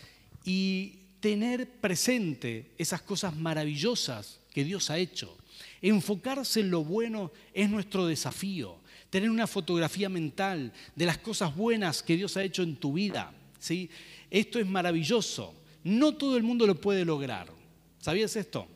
y 0.45 1.01
tener 1.21 1.69
presente 1.69 2.73
esas 2.79 3.03
cosas 3.03 3.37
maravillosas 3.37 4.41
que 4.53 4.65
Dios 4.65 4.91
ha 4.91 4.99
hecho. 4.99 5.37
Enfocarse 5.83 6.61
en 6.61 6.71
lo 6.71 6.83
bueno 6.83 7.31
es 7.53 7.69
nuestro 7.69 8.07
desafío. 8.07 8.79
Tener 9.11 9.31
una 9.31 9.47
fotografía 9.47 10.09
mental 10.09 10.73
de 10.95 11.07
las 11.07 11.19
cosas 11.19 11.55
buenas 11.55 12.03
que 12.03 12.17
Dios 12.17 12.37
ha 12.37 12.43
hecho 12.43 12.63
en 12.63 12.77
tu 12.77 12.95
vida. 12.95 13.33
¿sí? 13.59 13.91
Esto 14.31 14.59
es 14.59 14.67
maravilloso. 14.67 15.55
no 15.85 16.15
todo 16.15 16.37
el 16.37 16.43
mundo 16.43 16.67
lo 16.67 16.75
puede 16.75 17.05
lograr. 17.05 17.49
¿Sabías 18.01 18.35
esto? 18.37 18.67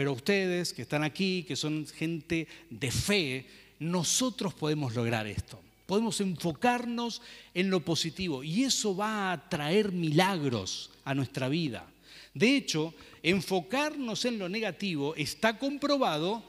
Pero 0.00 0.14
ustedes 0.14 0.72
que 0.72 0.80
están 0.80 1.04
aquí, 1.04 1.44
que 1.46 1.56
son 1.56 1.86
gente 1.86 2.48
de 2.70 2.90
fe, 2.90 3.44
nosotros 3.80 4.54
podemos 4.54 4.94
lograr 4.94 5.26
esto. 5.26 5.60
Podemos 5.84 6.22
enfocarnos 6.22 7.20
en 7.52 7.68
lo 7.68 7.80
positivo 7.84 8.42
y 8.42 8.64
eso 8.64 8.96
va 8.96 9.30
a 9.30 9.50
traer 9.50 9.92
milagros 9.92 10.88
a 11.04 11.14
nuestra 11.14 11.50
vida. 11.50 11.86
De 12.32 12.56
hecho, 12.56 12.94
enfocarnos 13.22 14.24
en 14.24 14.38
lo 14.38 14.48
negativo 14.48 15.14
está 15.16 15.58
comprobado 15.58 16.44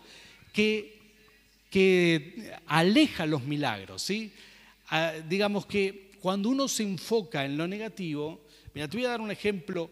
que, 0.53 1.01
aleja 2.67 3.25
los 3.25 3.43
milagros. 3.43 4.01
¿sí? 4.01 4.31
Ah, 4.87 5.11
digamos 5.27 5.65
que 5.65 6.11
cuando 6.21 6.47
uno 6.47 6.69
se 6.69 6.83
enfoca 6.83 7.43
en 7.43 7.57
lo 7.57 7.67
negativo, 7.67 8.39
mira, 8.73 8.87
te 8.87 8.95
voy 8.95 9.07
a 9.07 9.09
dar 9.09 9.19
un 9.19 9.29
ejemplo. 9.29 9.91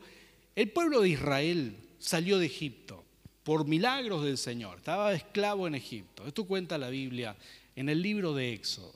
El 0.55 0.69
pueblo 0.69 1.01
de 1.01 1.09
Israel 1.09 1.75
salió 1.99 2.39
de 2.39 2.45
Egipto 2.45 3.03
por 3.43 3.65
milagros 3.67 4.23
del 4.23 4.37
Señor. 4.37 4.77
Estaba 4.77 5.13
esclavo 5.13 5.67
en 5.67 5.75
Egipto. 5.75 6.25
Esto 6.27 6.45
cuenta 6.45 6.77
la 6.77 6.89
Biblia 6.89 7.35
en 7.75 7.89
el 7.89 8.01
libro 8.01 8.33
de 8.33 8.53
Éxodo. 8.53 8.93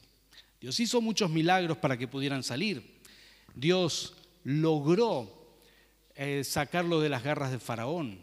Dios 0.60 0.80
hizo 0.80 1.02
muchos 1.02 1.30
milagros 1.30 1.78
para 1.78 1.98
que 1.98 2.08
pudieran 2.08 2.44
salir. 2.44 2.84
Dios 3.56 4.14
logró 4.44 5.30
eh, 6.16 6.44
sacarlo 6.44 7.02
de 7.02 7.10
las 7.10 7.24
garras 7.24 7.52
de 7.52 7.60
Faraón. 7.60 8.20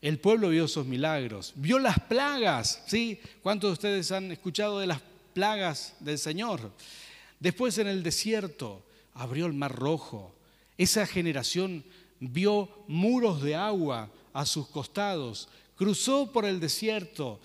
El 0.00 0.18
pueblo 0.18 0.48
vio 0.48 0.64
esos 0.64 0.86
milagros, 0.86 1.52
vio 1.54 1.78
las 1.78 1.98
plagas, 2.00 2.82
¿sí? 2.86 3.20
¿Cuántos 3.42 3.68
de 3.68 3.72
ustedes 3.74 4.10
han 4.10 4.32
escuchado 4.32 4.80
de 4.80 4.86
las 4.86 5.00
plagas 5.32 5.94
del 6.00 6.18
Señor? 6.18 6.72
Después 7.38 7.78
en 7.78 7.86
el 7.86 8.02
desierto 8.02 8.84
abrió 9.14 9.46
el 9.46 9.52
mar 9.52 9.74
rojo. 9.74 10.34
Esa 10.76 11.06
generación 11.06 11.84
vio 12.18 12.68
muros 12.88 13.42
de 13.42 13.54
agua 13.54 14.10
a 14.32 14.46
sus 14.46 14.66
costados, 14.68 15.48
cruzó 15.82 16.30
por 16.30 16.44
el 16.44 16.60
desierto 16.60 17.40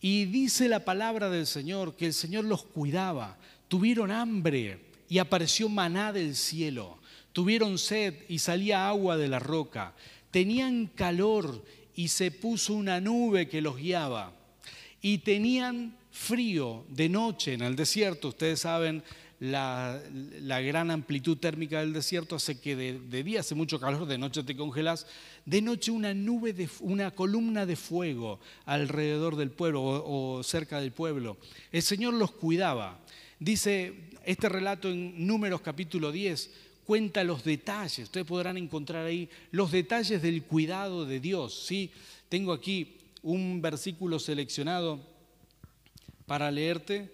y 0.00 0.26
dice 0.26 0.68
la 0.68 0.84
palabra 0.84 1.28
del 1.28 1.44
Señor 1.44 1.96
que 1.96 2.06
el 2.06 2.12
Señor 2.12 2.44
los 2.44 2.62
cuidaba. 2.62 3.36
Tuvieron 3.66 4.12
hambre 4.12 4.78
y 5.08 5.18
apareció 5.18 5.68
maná 5.68 6.12
del 6.12 6.36
cielo. 6.36 6.98
Tuvieron 7.32 7.78
sed 7.78 8.14
y 8.28 8.38
salía 8.38 8.88
agua 8.88 9.16
de 9.16 9.26
la 9.26 9.40
roca. 9.40 9.92
Tenían 10.30 10.86
calor 10.86 11.64
y 11.96 12.06
se 12.06 12.30
puso 12.30 12.74
una 12.74 13.00
nube 13.00 13.48
que 13.48 13.60
los 13.60 13.76
guiaba. 13.76 14.34
Y 15.02 15.18
tenían 15.18 15.96
frío 16.12 16.84
de 16.90 17.08
noche 17.08 17.54
en 17.54 17.62
el 17.62 17.74
desierto. 17.74 18.28
Ustedes 18.28 18.60
saben, 18.60 19.02
la, 19.40 19.98
gran 20.60 20.90
amplitud 20.90 21.38
térmica 21.38 21.80
del 21.80 21.94
desierto 21.94 22.36
hace 22.36 22.60
que 22.60 22.76
de, 22.76 23.22
día 23.24 23.40
hace 23.40 23.54
mucho 23.54 23.80
calor, 23.80 24.06
de 24.06 24.18
noche 24.18 24.42
te 24.42 24.54
congelas, 24.54 25.06
de 25.46 25.62
noche 25.62 25.90
una 25.90 26.12
nube, 26.12 26.52
de, 26.52 26.68
una 26.80 27.10
columna 27.10 27.64
de 27.64 27.76
fuego 27.76 28.38
alrededor 28.66 29.36
del 29.36 29.50
pueblo 29.50 29.82
o, 29.82 30.36
o 30.38 30.42
cerca 30.42 30.80
del 30.80 30.92
pueblo. 30.92 31.38
El 31.72 31.82
Señor 31.82 32.14
los 32.14 32.32
cuidaba. 32.32 33.00
Dice 33.38 34.10
este 34.26 34.50
relato 34.50 34.90
en 34.90 35.26
Números 35.26 35.62
capítulo 35.62 36.12
10, 36.12 36.50
cuenta 36.84 37.24
los 37.24 37.42
detalles, 37.42 38.04
ustedes 38.04 38.26
podrán 38.26 38.58
encontrar 38.58 39.06
ahí 39.06 39.30
los 39.52 39.72
detalles 39.72 40.20
del 40.20 40.42
cuidado 40.42 41.06
de 41.06 41.18
Dios. 41.18 41.64
¿sí? 41.66 41.90
Tengo 42.28 42.52
aquí 42.52 42.98
un 43.22 43.62
versículo 43.62 44.18
seleccionado 44.18 45.00
para 46.26 46.50
leerte. 46.50 47.10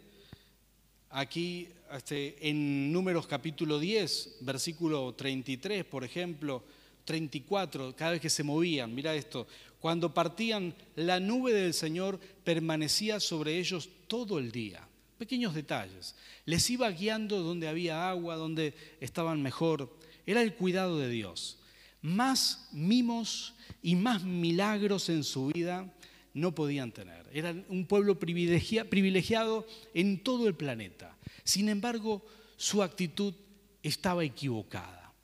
Aquí 1.08 1.68
este, 1.92 2.48
en 2.48 2.92
Números 2.92 3.26
capítulo 3.26 3.78
10, 3.78 4.38
versículo 4.40 5.14
33, 5.14 5.84
por 5.84 6.04
ejemplo, 6.04 6.64
34, 7.04 7.94
cada 7.96 8.12
vez 8.12 8.20
que 8.20 8.30
se 8.30 8.42
movían, 8.42 8.94
mira 8.94 9.14
esto, 9.14 9.46
cuando 9.80 10.12
partían, 10.12 10.74
la 10.96 11.20
nube 11.20 11.52
del 11.52 11.72
Señor 11.72 12.18
permanecía 12.44 13.20
sobre 13.20 13.58
ellos 13.58 13.88
todo 14.08 14.38
el 14.38 14.50
día. 14.50 14.86
Pequeños 15.18 15.54
detalles. 15.54 16.14
Les 16.44 16.68
iba 16.70 16.90
guiando 16.90 17.40
donde 17.40 17.68
había 17.68 18.08
agua, 18.10 18.36
donde 18.36 18.74
estaban 19.00 19.42
mejor. 19.42 19.96
Era 20.26 20.42
el 20.42 20.54
cuidado 20.54 20.98
de 20.98 21.08
Dios. 21.08 21.58
Más 22.02 22.68
mimos 22.72 23.54
y 23.82 23.94
más 23.94 24.24
milagros 24.24 25.08
en 25.08 25.24
su 25.24 25.46
vida 25.46 25.92
no 26.34 26.54
podían 26.54 26.92
tener. 26.92 27.26
Eran 27.32 27.64
un 27.68 27.86
pueblo 27.86 28.18
privilegiado 28.18 29.66
en 29.94 30.22
todo 30.22 30.48
el 30.48 30.54
planeta. 30.54 31.15
Sin 31.46 31.68
embargo, 31.68 32.26
su 32.56 32.82
actitud 32.82 33.32
estaba 33.80 34.24
equivocada. 34.24 35.14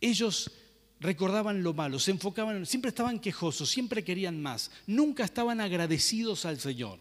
Ellos 0.00 0.50
recordaban 0.98 1.62
lo 1.62 1.72
malo, 1.74 2.00
se 2.00 2.10
enfocaban, 2.10 2.66
siempre 2.66 2.88
estaban 2.88 3.20
quejosos, 3.20 3.70
siempre 3.70 4.02
querían 4.02 4.42
más, 4.42 4.72
nunca 4.88 5.22
estaban 5.24 5.60
agradecidos 5.60 6.44
al 6.44 6.58
Señor. 6.58 6.98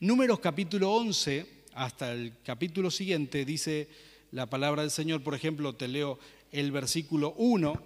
Números 0.00 0.40
capítulo 0.40 0.92
11 0.92 1.46
hasta 1.74 2.10
el 2.10 2.32
capítulo 2.42 2.90
siguiente 2.90 3.44
dice 3.44 3.90
la 4.32 4.46
palabra 4.46 4.80
del 4.80 4.90
Señor, 4.90 5.22
por 5.22 5.34
ejemplo, 5.34 5.74
te 5.74 5.86
leo 5.86 6.18
el 6.52 6.72
versículo 6.72 7.34
1, 7.36 7.82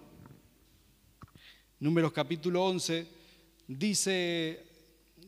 Números 1.81 2.13
capítulo 2.13 2.65
11, 2.67 3.07
dice, 3.67 4.65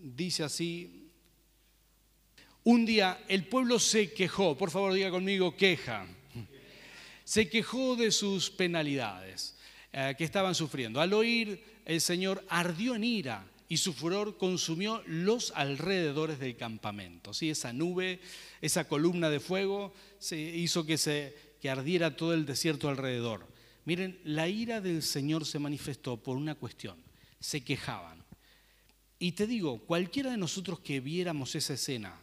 dice 0.00 0.44
así, 0.44 1.01
un 2.64 2.86
día 2.86 3.24
el 3.28 3.46
pueblo 3.46 3.78
se 3.78 4.12
quejó, 4.12 4.56
por 4.56 4.70
favor 4.70 4.92
diga 4.92 5.10
conmigo, 5.10 5.56
queja, 5.56 6.06
se 7.24 7.48
quejó 7.48 7.96
de 7.96 8.10
sus 8.10 8.50
penalidades 8.50 9.56
eh, 9.92 10.14
que 10.16 10.24
estaban 10.24 10.54
sufriendo. 10.54 11.00
Al 11.00 11.12
oír, 11.12 11.62
el 11.84 12.00
Señor 12.00 12.44
ardió 12.48 12.94
en 12.94 13.04
ira 13.04 13.46
y 13.68 13.78
su 13.78 13.92
furor 13.92 14.36
consumió 14.36 15.02
los 15.06 15.52
alrededores 15.56 16.38
del 16.38 16.56
campamento. 16.56 17.32
¿sí? 17.32 17.50
Esa 17.50 17.72
nube, 17.72 18.20
esa 18.60 18.86
columna 18.86 19.30
de 19.30 19.40
fuego 19.40 19.94
se 20.18 20.38
hizo 20.38 20.84
que, 20.84 20.98
se, 20.98 21.34
que 21.60 21.70
ardiera 21.70 22.16
todo 22.16 22.34
el 22.34 22.44
desierto 22.44 22.88
alrededor. 22.88 23.46
Miren, 23.84 24.20
la 24.24 24.46
ira 24.48 24.80
del 24.80 25.02
Señor 25.02 25.46
se 25.46 25.58
manifestó 25.58 26.16
por 26.16 26.36
una 26.36 26.54
cuestión. 26.54 26.96
Se 27.40 27.64
quejaban. 27.64 28.22
Y 29.18 29.32
te 29.32 29.46
digo, 29.46 29.80
cualquiera 29.80 30.30
de 30.30 30.36
nosotros 30.36 30.80
que 30.80 31.00
viéramos 31.00 31.54
esa 31.54 31.74
escena, 31.74 32.20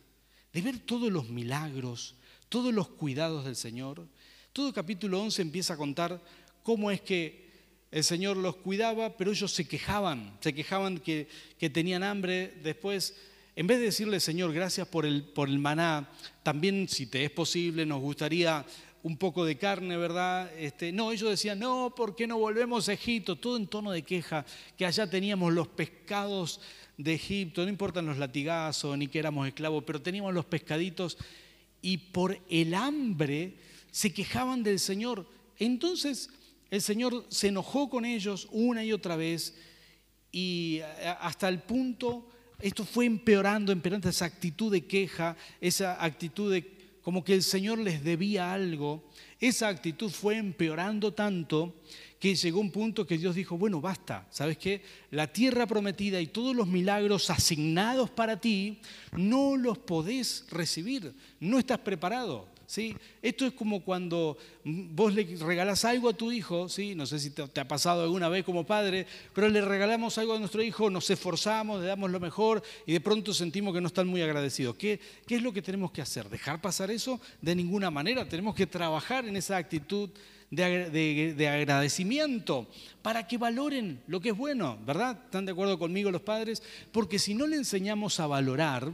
de 0.53 0.61
ver 0.61 0.79
todos 0.79 1.11
los 1.11 1.29
milagros, 1.29 2.15
todos 2.49 2.73
los 2.73 2.89
cuidados 2.89 3.45
del 3.45 3.55
Señor, 3.55 4.07
todo 4.53 4.73
capítulo 4.73 5.21
11 5.21 5.41
empieza 5.41 5.75
a 5.75 5.77
contar 5.77 6.21
cómo 6.63 6.89
es 6.91 7.01
que 7.01 7.49
el 7.91 8.03
Señor 8.03 8.37
los 8.37 8.57
cuidaba, 8.57 9.17
pero 9.17 9.31
ellos 9.31 9.51
se 9.51 9.67
quejaban, 9.67 10.37
se 10.41 10.53
quejaban 10.53 10.99
que, 10.99 11.27
tenían 11.73 12.03
hambre. 12.03 12.53
Después, 12.63 13.15
en 13.55 13.67
vez 13.67 13.79
de 13.79 13.85
decirle, 13.85 14.19
Señor, 14.19 14.53
gracias 14.53 14.87
por 14.87 15.05
el, 15.05 15.23
por 15.23 15.49
el 15.49 15.59
maná, 15.59 16.09
también 16.43 16.87
si 16.87 17.07
te 17.07 17.23
es 17.23 17.31
posible, 17.31 17.85
nos 17.85 18.01
gustaría 18.01 18.65
un 19.01 19.17
poco 19.17 19.45
de 19.45 19.57
carne, 19.57 19.97
¿verdad? 19.97 20.51
Este, 20.57 20.91
no, 20.91 21.11
ellos 21.11 21.29
decían, 21.29 21.59
no, 21.59 21.93
¿por 21.95 22.15
qué 22.15 22.27
no 22.27 22.37
volvemos 22.37 22.89
a 22.89 22.93
Egipto? 22.93 23.35
Todo 23.35 23.57
en 23.57 23.67
tono 23.67 23.91
de 23.91 24.03
queja, 24.03 24.45
que 24.77 24.85
allá 24.85 25.09
teníamos 25.09 25.53
los 25.53 25.67
pescados 25.67 26.59
de 26.97 27.13
Egipto, 27.13 27.63
no 27.63 27.69
importan 27.69 28.05
los 28.05 28.17
latigazos 28.17 28.97
ni 28.97 29.07
que 29.07 29.19
éramos 29.19 29.47
esclavos, 29.47 29.83
pero 29.85 30.01
teníamos 30.01 30.33
los 30.33 30.45
pescaditos 30.45 31.17
y 31.81 31.97
por 31.97 32.37
el 32.49 32.73
hambre 32.73 33.55
se 33.89 34.13
quejaban 34.13 34.63
del 34.63 34.79
Señor. 34.79 35.25
Entonces 35.57 36.29
el 36.69 36.81
Señor 36.81 37.25
se 37.29 37.47
enojó 37.47 37.89
con 37.89 38.03
ellos 38.03 38.47
una 38.51 38.83
y 38.83 38.91
otra 38.91 39.15
vez 39.15 39.55
y 40.31 40.81
hasta 41.21 41.47
el 41.47 41.59
punto, 41.59 42.29
esto 42.59 42.83
fue 42.83 43.05
empeorando, 43.05 43.71
empeorando 43.71 44.09
esa 44.09 44.25
actitud 44.25 44.71
de 44.71 44.85
queja, 44.85 45.35
esa 45.61 46.03
actitud 46.03 46.51
de 46.51 46.78
como 47.09 47.23
que 47.23 47.33
el 47.33 47.41
Señor 47.41 47.79
les 47.79 48.03
debía 48.03 48.53
algo, 48.53 49.03
esa 49.39 49.67
actitud 49.67 50.11
fue 50.11 50.37
empeorando 50.37 51.11
tanto 51.11 51.81
que 52.19 52.35
llegó 52.35 52.59
un 52.59 52.69
punto 52.69 53.07
que 53.07 53.17
Dios 53.17 53.33
dijo, 53.33 53.57
bueno, 53.57 53.81
basta, 53.81 54.27
¿sabes 54.29 54.59
qué? 54.59 54.83
La 55.09 55.33
tierra 55.33 55.65
prometida 55.65 56.21
y 56.21 56.27
todos 56.27 56.55
los 56.55 56.67
milagros 56.67 57.31
asignados 57.31 58.11
para 58.11 58.39
ti, 58.39 58.79
no 59.17 59.57
los 59.57 59.79
podés 59.79 60.45
recibir, 60.51 61.15
no 61.39 61.57
estás 61.57 61.79
preparado. 61.79 62.47
¿Sí? 62.69 62.95
Esto 63.23 63.47
es 63.47 63.53
como 63.53 63.83
cuando 63.83 64.37
vos 64.63 65.11
le 65.15 65.23
regalás 65.37 65.85
algo 65.85 66.07
a 66.07 66.13
tu 66.13 66.31
hijo, 66.31 66.69
¿sí? 66.69 66.93
no 66.93 67.07
sé 67.07 67.19
si 67.19 67.31
te, 67.31 67.41
ha 67.41 67.67
pasado 67.67 68.03
alguna 68.03 68.29
vez 68.29 68.45
como 68.45 68.63
padre, 68.63 69.07
pero 69.33 69.49
le 69.49 69.59
regalamos 69.61 70.19
algo 70.19 70.35
a 70.35 70.39
nuestro 70.39 70.61
hijo, 70.61 70.91
nos 70.91 71.09
esforzamos, 71.09 71.81
le 71.81 71.87
damos 71.87 72.11
lo 72.11 72.19
mejor 72.19 72.61
y 72.85 72.93
de 72.93 73.01
pronto 73.01 73.33
sentimos 73.33 73.73
que 73.73 73.81
no 73.81 73.87
están 73.87 74.07
muy 74.07 74.21
agradecidos. 74.21 74.75
¿Qué, 74.75 74.99
qué 75.25 75.37
es 75.37 75.41
lo 75.41 75.51
que 75.51 75.63
tenemos 75.63 75.91
que 75.91 76.03
hacer? 76.03 76.29
¿Dejar 76.29 76.61
pasar 76.61 76.91
eso? 76.91 77.19
De 77.41 77.55
ninguna 77.55 77.89
manera, 77.89 78.29
tenemos 78.29 78.53
que 78.53 78.67
trabajar 78.67 79.25
en 79.25 79.35
esa 79.35 79.57
actitud. 79.57 80.09
De, 80.51 80.89
de, 81.37 81.47
agradecimiento 81.47 82.67
para 83.03 83.27
que 83.27 83.37
valoren 83.37 84.01
lo 84.07 84.19
que 84.19 84.29
es 84.29 84.35
bueno, 84.35 84.79
¿verdad? 84.83 85.15
¿Están 85.25 85.45
de 85.45 85.51
acuerdo 85.51 85.77
conmigo 85.77 86.09
los 86.09 86.23
padres? 86.23 86.63
Porque 86.91 87.19
si 87.19 87.35
no 87.35 87.45
le 87.45 87.55
enseñamos 87.55 88.19
a 88.19 88.25
valorar, 88.25 88.91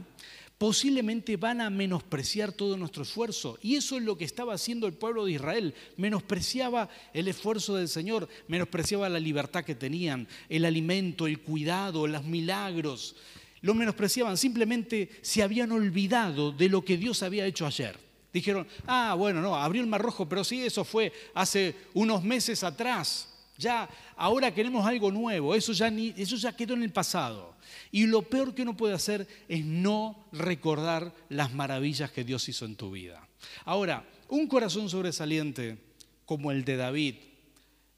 posiblemente 0.58 1.36
van 1.36 1.60
a 1.60 1.70
menospreciar 1.70 2.52
todo 2.52 2.76
nuestro 2.76 3.02
esfuerzo. 3.02 3.58
Y 3.62 3.76
eso 3.76 3.96
es 3.96 4.02
lo 4.02 4.16
que 4.16 4.24
estaba 4.24 4.54
haciendo 4.54 4.86
el 4.86 4.94
pueblo 4.94 5.24
de 5.24 5.32
Israel. 5.32 5.74
Menospreciaba 5.96 6.88
el 7.12 7.28
esfuerzo 7.28 7.76
del 7.76 7.88
Señor, 7.88 8.28
menospreciaba 8.48 9.08
la 9.08 9.20
libertad 9.20 9.64
que 9.64 9.74
tenían, 9.74 10.26
el 10.48 10.64
alimento, 10.64 11.26
el 11.26 11.40
cuidado, 11.40 12.06
los 12.06 12.24
milagros. 12.24 13.16
Lo 13.60 13.74
menospreciaban, 13.74 14.36
simplemente 14.36 15.10
se 15.22 15.42
habían 15.42 15.72
olvidado 15.72 16.52
de 16.52 16.68
lo 16.68 16.84
que 16.84 16.96
Dios 16.96 17.22
había 17.22 17.46
hecho 17.46 17.66
ayer. 17.66 17.98
Dijeron, 18.32 18.66
ah, 18.86 19.14
bueno, 19.16 19.40
no, 19.40 19.56
abrió 19.56 19.82
el 19.82 19.88
Mar 19.88 20.02
Rojo, 20.02 20.28
pero 20.28 20.44
sí, 20.44 20.62
eso 20.62 20.84
fue 20.84 21.12
hace 21.34 21.74
unos 21.94 22.22
meses 22.22 22.62
atrás. 22.64 23.35
Ya, 23.58 23.88
ahora 24.16 24.52
queremos 24.52 24.86
algo 24.86 25.10
nuevo, 25.10 25.54
eso 25.54 25.72
ya, 25.72 25.88
eso 25.88 26.36
ya 26.36 26.54
quedó 26.54 26.74
en 26.74 26.82
el 26.82 26.92
pasado. 26.92 27.56
Y 27.90 28.06
lo 28.06 28.22
peor 28.22 28.54
que 28.54 28.62
uno 28.62 28.76
puede 28.76 28.94
hacer 28.94 29.26
es 29.48 29.64
no 29.64 30.26
recordar 30.32 31.12
las 31.28 31.52
maravillas 31.52 32.10
que 32.10 32.24
Dios 32.24 32.48
hizo 32.48 32.64
en 32.64 32.76
tu 32.76 32.90
vida. 32.90 33.26
Ahora, 33.64 34.06
un 34.28 34.46
corazón 34.46 34.88
sobresaliente 34.88 35.78
como 36.24 36.50
el 36.50 36.64
de 36.64 36.76
David 36.76 37.14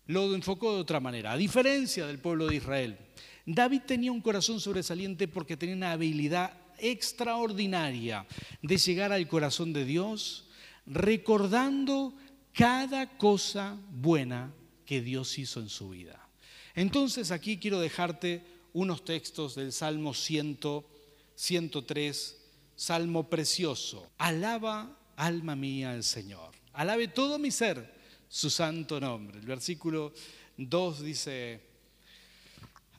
lo 0.06 0.34
enfocó 0.34 0.74
de 0.74 0.80
otra 0.80 1.00
manera, 1.00 1.32
a 1.32 1.36
diferencia 1.36 2.06
del 2.06 2.18
pueblo 2.18 2.46
de 2.46 2.56
Israel. 2.56 2.98
David 3.44 3.82
tenía 3.86 4.12
un 4.12 4.20
corazón 4.20 4.60
sobresaliente 4.60 5.28
porque 5.28 5.56
tenía 5.56 5.74
una 5.74 5.92
habilidad 5.92 6.52
extraordinaria 6.78 8.26
de 8.62 8.76
llegar 8.76 9.12
al 9.12 9.26
corazón 9.28 9.72
de 9.72 9.84
Dios 9.84 10.48
recordando 10.86 12.14
cada 12.52 13.18
cosa 13.18 13.76
buena 13.90 14.52
que 14.88 15.00
Dios 15.02 15.38
hizo 15.38 15.60
en 15.60 15.68
su 15.68 15.90
vida. 15.90 16.26
Entonces 16.74 17.30
aquí 17.30 17.58
quiero 17.58 17.78
dejarte 17.78 18.42
unos 18.72 19.04
textos 19.04 19.54
del 19.54 19.70
Salmo 19.70 20.14
103, 20.14 22.36
Salmo 22.74 23.28
precioso. 23.28 24.10
Alaba, 24.16 24.98
alma 25.14 25.54
mía, 25.56 25.90
al 25.90 26.04
Señor. 26.04 26.52
Alabe 26.72 27.08
todo 27.08 27.38
mi 27.38 27.50
ser 27.50 27.98
su 28.30 28.48
santo 28.48 28.98
nombre. 28.98 29.38
El 29.38 29.44
versículo 29.44 30.14
2 30.56 31.02
dice, 31.02 31.60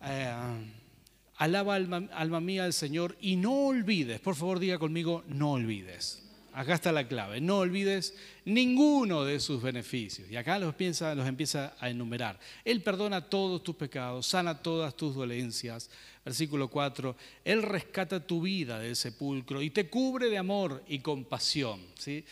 eh, 0.01 0.31
alaba 1.37 1.73
alma, 1.73 2.07
alma 2.13 2.39
mía 2.39 2.65
al 2.65 2.73
Señor 2.73 3.17
y 3.19 3.35
no 3.35 3.65
olvides, 3.65 4.19
por 4.19 4.35
favor 4.35 4.59
diga 4.59 4.77
conmigo, 4.77 5.23
no 5.27 5.53
olvides. 5.53 6.21
Acá 6.53 6.73
está 6.73 6.91
la 6.91 7.07
clave. 7.07 7.39
No 7.39 7.59
olvides 7.59 8.15
ninguno 8.45 9.23
de 9.23 9.39
sus 9.39 9.61
beneficios. 9.61 10.29
Y 10.29 10.35
acá 10.35 10.57
los, 10.59 10.75
piensa, 10.75 11.13
los 11.15 11.27
empieza 11.27 11.75
a 11.79 11.89
enumerar. 11.89 12.39
Él 12.65 12.81
perdona 12.81 13.21
todos 13.29 13.63
tus 13.63 13.75
pecados, 13.75 14.25
sana 14.27 14.61
todas 14.61 14.95
tus 14.95 15.15
dolencias. 15.15 15.89
Versículo 16.25 16.67
4. 16.67 17.15
Él 17.45 17.63
rescata 17.63 18.25
tu 18.25 18.41
vida 18.41 18.79
del 18.79 18.95
sepulcro 18.95 19.61
y 19.61 19.69
te 19.69 19.89
cubre 19.89 20.29
de 20.29 20.37
amor 20.37 20.83
y 20.87 20.99
compasión. 20.99 21.79
¿sí? 21.97 22.25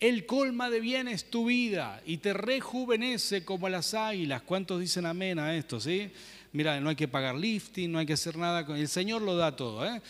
Él 0.00 0.26
colma 0.26 0.70
de 0.70 0.80
bienes 0.80 1.30
tu 1.30 1.46
vida 1.46 2.02
y 2.04 2.18
te 2.18 2.32
rejuvenece 2.32 3.44
como 3.44 3.68
las 3.68 3.94
águilas. 3.94 4.42
¿Cuántos 4.42 4.80
dicen 4.80 5.06
amén 5.06 5.38
a 5.38 5.56
esto? 5.56 5.80
¿sí? 5.80 6.10
Mira, 6.52 6.78
no 6.80 6.90
hay 6.90 6.96
que 6.96 7.08
pagar 7.08 7.34
lifting, 7.34 7.90
no 7.90 7.98
hay 7.98 8.06
que 8.06 8.12
hacer 8.12 8.36
nada. 8.36 8.66
El 8.76 8.88
Señor 8.88 9.22
lo 9.22 9.36
da 9.36 9.56
todo. 9.56 9.84
¿eh? 9.86 10.00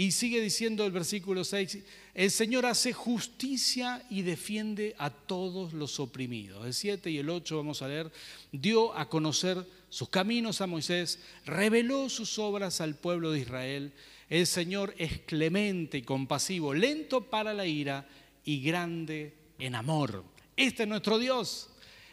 Y 0.00 0.12
sigue 0.12 0.40
diciendo 0.40 0.86
el 0.86 0.92
versículo 0.92 1.44
6, 1.44 1.78
el 2.14 2.30
Señor 2.30 2.64
hace 2.64 2.94
justicia 2.94 4.02
y 4.08 4.22
defiende 4.22 4.94
a 4.96 5.10
todos 5.10 5.74
los 5.74 6.00
oprimidos. 6.00 6.64
El 6.64 6.72
7 6.72 7.10
y 7.10 7.18
el 7.18 7.28
8 7.28 7.58
vamos 7.58 7.82
a 7.82 7.88
leer, 7.88 8.10
dio 8.50 8.96
a 8.96 9.10
conocer 9.10 9.62
sus 9.90 10.08
caminos 10.08 10.62
a 10.62 10.66
Moisés, 10.66 11.18
reveló 11.44 12.08
sus 12.08 12.38
obras 12.38 12.80
al 12.80 12.94
pueblo 12.94 13.30
de 13.30 13.40
Israel. 13.40 13.92
El 14.30 14.46
Señor 14.46 14.94
es 14.96 15.18
clemente 15.18 15.98
y 15.98 16.02
compasivo, 16.02 16.72
lento 16.72 17.28
para 17.28 17.52
la 17.52 17.66
ira 17.66 18.08
y 18.42 18.62
grande 18.62 19.34
en 19.58 19.74
amor. 19.74 20.24
Este 20.56 20.84
es 20.84 20.88
nuestro 20.88 21.18
Dios. 21.18 21.68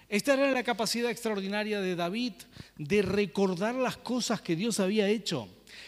Esta 0.10 0.34
era 0.34 0.52
la 0.52 0.64
capacidad 0.64 1.10
extraordinaria 1.10 1.80
de 1.80 1.96
David 1.96 2.34
de 2.78 3.02
recordar 3.02 3.76
las 3.76 3.96
cosas 3.96 4.42
que 4.42 4.58
Dios 4.58 4.82
había 4.82 5.08
hecho. 5.08 5.48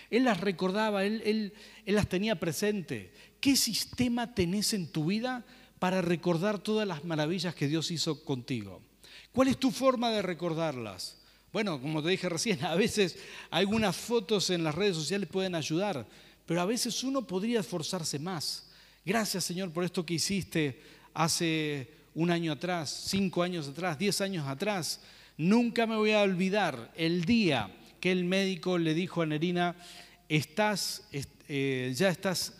Él 0.09 0.25
las 0.25 0.39
recordaba, 0.39 1.03
él, 1.03 1.53
las 1.85 2.07
tenía 2.07 2.39
presente. 2.39 3.13
¿Qué 3.39 3.55
sistema 3.55 4.33
tenés 4.33 4.73
en 4.73 4.91
tu 4.91 5.05
vida 5.05 5.45
para 5.77 6.01
recordar 6.01 6.59
todas 6.59 6.87
las 6.87 7.05
maravillas 7.05 7.55
que 7.55 7.67
Dios 7.67 7.91
hizo 7.91 8.23
contigo? 8.23 8.81
¿Cuál 9.31 9.49
es 9.49 9.57
tu 9.57 9.71
forma 9.71 10.09
de 10.09 10.21
recordarlas? 10.21 11.17
Bueno, 11.53 11.81
como 11.81 12.03
te 12.03 12.09
dije 12.09 12.29
recién, 12.29 12.63
a 12.65 12.75
veces 12.75 13.17
algunas 13.49 13.95
fotos 13.95 14.49
en 14.49 14.63
las 14.63 14.75
redes 14.75 14.95
sociales 14.95 15.29
pueden 15.29 15.55
ayudar, 15.55 16.05
pero 16.45 16.61
a 16.61 16.65
veces 16.65 17.03
uno 17.03 17.25
podría 17.25 17.59
esforzarse 17.59 18.19
más. 18.19 18.67
Gracias 19.05 19.45
Señor 19.45 19.71
por 19.71 19.83
esto 19.83 20.05
que 20.05 20.15
hiciste 20.15 20.81
hace 21.13 21.91
un 22.13 22.31
año 22.31 22.51
atrás, 22.51 23.05
cinco 23.07 23.43
años 23.43 23.67
atrás, 23.67 23.97
diez 23.97 24.21
años 24.21 24.47
atrás. 24.47 25.01
Nunca 25.37 25.87
me 25.87 25.95
voy 25.95 26.11
a 26.11 26.21
olvidar 26.21 26.91
el 26.95 27.23
día 27.23 27.71
que 27.99 28.11
el 28.11 28.25
médico 28.25 28.77
le 28.77 28.93
dijo 28.93 29.21
a 29.21 29.25
Nerina, 29.25 29.75
estás, 30.27 31.07
eh, 31.47 31.93
ya 31.95 32.09
estás 32.09 32.53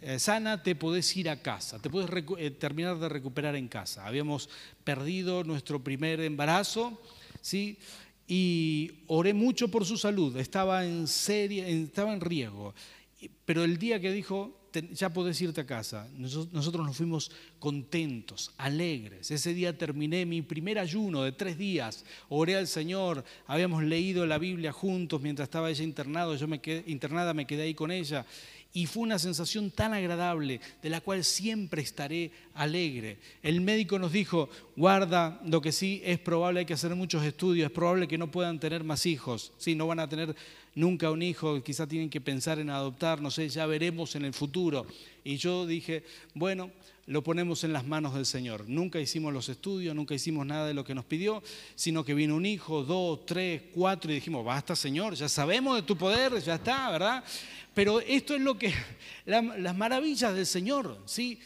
eh, 0.00 0.18
sana, 0.18 0.62
te 0.62 0.74
podés 0.74 1.16
ir 1.16 1.30
a 1.30 1.40
casa, 1.40 1.78
te 1.80 1.88
puedes 1.88 2.10
eh, 2.38 2.50
terminar 2.50 2.98
de 2.98 3.08
recuperar 3.08 3.56
en 3.56 3.68
casa. 3.68 4.06
Habíamos 4.06 4.50
perdido 4.84 5.44
nuestro 5.44 5.82
primer 5.82 6.20
embarazo, 6.20 7.00
¿sí? 7.40 7.78
Y 8.28 9.04
oré 9.06 9.32
mucho 9.32 9.68
por 9.68 9.86
su 9.86 9.96
salud, 9.96 10.36
estaba 10.36 10.84
en, 10.84 11.06
serie, 11.08 11.82
estaba 11.82 12.12
en 12.12 12.20
riesgo. 12.20 12.74
Pero 13.46 13.64
el 13.64 13.78
día 13.78 13.98
que 13.98 14.12
dijo, 14.12 14.63
ya 14.80 15.12
podés 15.12 15.40
irte 15.40 15.60
a 15.60 15.66
casa. 15.66 16.08
Nosotros 16.16 16.86
nos 16.86 16.96
fuimos 16.96 17.30
contentos, 17.58 18.52
alegres. 18.56 19.30
Ese 19.30 19.54
día 19.54 19.76
terminé 19.76 20.26
mi 20.26 20.42
primer 20.42 20.78
ayuno 20.78 21.22
de 21.22 21.32
tres 21.32 21.58
días. 21.58 22.04
Oré 22.28 22.56
al 22.56 22.66
Señor, 22.66 23.24
habíamos 23.46 23.82
leído 23.82 24.26
la 24.26 24.38
Biblia 24.38 24.72
juntos 24.72 25.20
mientras 25.20 25.46
estaba 25.46 25.70
ella 25.70 25.84
internado, 25.84 26.36
yo 26.36 26.48
me 26.48 26.60
quedé, 26.60 26.84
internada 26.90 27.34
me 27.34 27.46
quedé 27.46 27.62
ahí 27.62 27.74
con 27.74 27.90
ella. 27.90 28.26
Y 28.76 28.86
fue 28.86 29.04
una 29.04 29.20
sensación 29.20 29.70
tan 29.70 29.94
agradable 29.94 30.60
de 30.82 30.90
la 30.90 31.00
cual 31.00 31.22
siempre 31.22 31.80
estaré 31.80 32.32
alegre. 32.54 33.18
El 33.40 33.60
médico 33.60 34.00
nos 34.00 34.10
dijo, 34.10 34.50
guarda, 34.74 35.40
lo 35.46 35.60
que 35.60 35.70
sí 35.70 36.02
es 36.04 36.18
probable, 36.18 36.58
hay 36.58 36.66
que 36.66 36.74
hacer 36.74 36.92
muchos 36.96 37.22
estudios, 37.22 37.66
es 37.66 37.72
probable 37.72 38.08
que 38.08 38.18
no 38.18 38.32
puedan 38.32 38.58
tener 38.58 38.82
más 38.82 39.06
hijos, 39.06 39.52
sí, 39.58 39.76
no 39.76 39.86
van 39.86 40.00
a 40.00 40.08
tener 40.08 40.34
nunca 40.74 41.12
un 41.12 41.22
hijo, 41.22 41.62
quizá 41.62 41.86
tienen 41.86 42.10
que 42.10 42.20
pensar 42.20 42.58
en 42.58 42.68
adoptar, 42.68 43.20
no 43.20 43.30
sé, 43.30 43.48
ya 43.48 43.64
veremos 43.64 44.16
en 44.16 44.24
el 44.24 44.34
futuro. 44.34 44.86
Y 45.24 45.38
yo 45.38 45.66
dije, 45.66 46.04
bueno, 46.34 46.70
lo 47.06 47.22
ponemos 47.22 47.64
en 47.64 47.72
las 47.72 47.86
manos 47.86 48.14
del 48.14 48.26
Señor. 48.26 48.68
Nunca 48.68 49.00
hicimos 49.00 49.32
los 49.32 49.48
estudios, 49.48 49.94
nunca 49.94 50.14
hicimos 50.14 50.46
nada 50.46 50.66
de 50.66 50.74
lo 50.74 50.84
que 50.84 50.94
nos 50.94 51.06
pidió, 51.06 51.42
sino 51.74 52.04
que 52.04 52.14
vino 52.14 52.36
un 52.36 52.46
hijo, 52.46 52.84
dos, 52.84 53.24
tres, 53.26 53.62
cuatro, 53.74 54.10
y 54.10 54.16
dijimos, 54.16 54.44
basta 54.44 54.76
Señor, 54.76 55.14
ya 55.14 55.28
sabemos 55.28 55.76
de 55.76 55.82
tu 55.82 55.96
poder, 55.96 56.38
ya 56.42 56.56
está, 56.56 56.90
¿verdad? 56.90 57.24
Pero 57.74 58.00
esto 58.00 58.34
es 58.34 58.40
lo 58.40 58.56
que, 58.58 58.72
las 59.24 59.76
maravillas 59.76 60.34
del 60.34 60.46
Señor, 60.46 61.00
¿sí? 61.06 61.40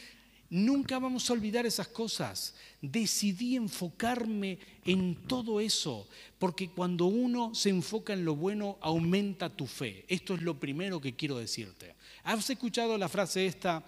Nunca 0.49 0.97
vamos 0.97 1.29
a 1.29 1.33
olvidar 1.33 1.65
esas 1.65 1.87
cosas. 1.87 2.55
Decidí 2.81 3.55
enfocarme 3.55 4.57
en 4.85 5.15
todo 5.27 5.59
eso, 5.59 6.07
porque 6.39 6.69
cuando 6.69 7.05
uno 7.05 7.53
se 7.53 7.69
enfoca 7.69 8.13
en 8.13 8.25
lo 8.25 8.35
bueno, 8.35 8.77
aumenta 8.81 9.49
tu 9.49 9.67
fe. 9.67 10.05
Esto 10.07 10.33
es 10.33 10.41
lo 10.41 10.59
primero 10.59 10.99
que 10.99 11.15
quiero 11.15 11.37
decirte. 11.37 11.95
¿Has 12.23 12.49
escuchado 12.49 12.97
la 12.97 13.09
frase 13.09 13.45
esta 13.45 13.83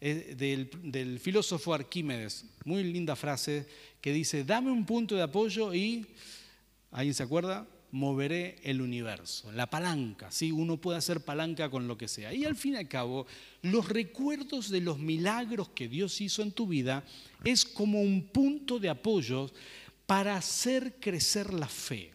eh, 0.00 0.34
del, 0.36 1.18
filósofo 1.20 1.74
Arquímedes? 1.74 2.44
Muy 2.64 2.84
linda 2.84 3.14
frase 3.16 3.66
que 4.00 4.12
dice, 4.12 4.44
dame 4.44 4.70
un 4.70 4.84
punto 4.84 5.14
de 5.14 5.22
apoyo 5.22 5.72
y, 5.74 6.06
¿alguien 6.90 7.14
se 7.14 7.22
acuerda? 7.22 7.66
moveré 7.90 8.56
el 8.64 8.82
universo. 8.82 9.50
La 9.52 9.70
palanca, 9.70 10.30
¿sí? 10.30 10.52
uno 10.52 10.76
puede 10.76 10.98
hacer 10.98 11.22
palanca 11.22 11.70
con 11.70 11.88
lo 11.88 11.96
que 11.96 12.06
sea. 12.06 12.34
Y 12.34 12.44
al 12.44 12.54
fin 12.54 12.74
y 12.74 12.76
al 12.76 12.88
cabo, 12.88 13.26
los 13.62 13.88
recuerdos 13.88 14.68
de 14.68 14.82
los 14.82 14.98
milagros 14.98 15.70
que 15.70 15.88
Dios 15.88 16.20
hizo 16.20 16.42
en 16.42 16.52
tu 16.52 16.66
vida 16.66 17.02
es 17.44 17.64
como 17.64 18.02
un 18.02 18.28
punto 18.28 18.78
de 18.78 18.90
apoyo 18.90 19.50
para 20.04 20.36
hacer 20.36 20.96
crecer 21.00 21.54
la 21.54 21.68
fe. 21.68 22.12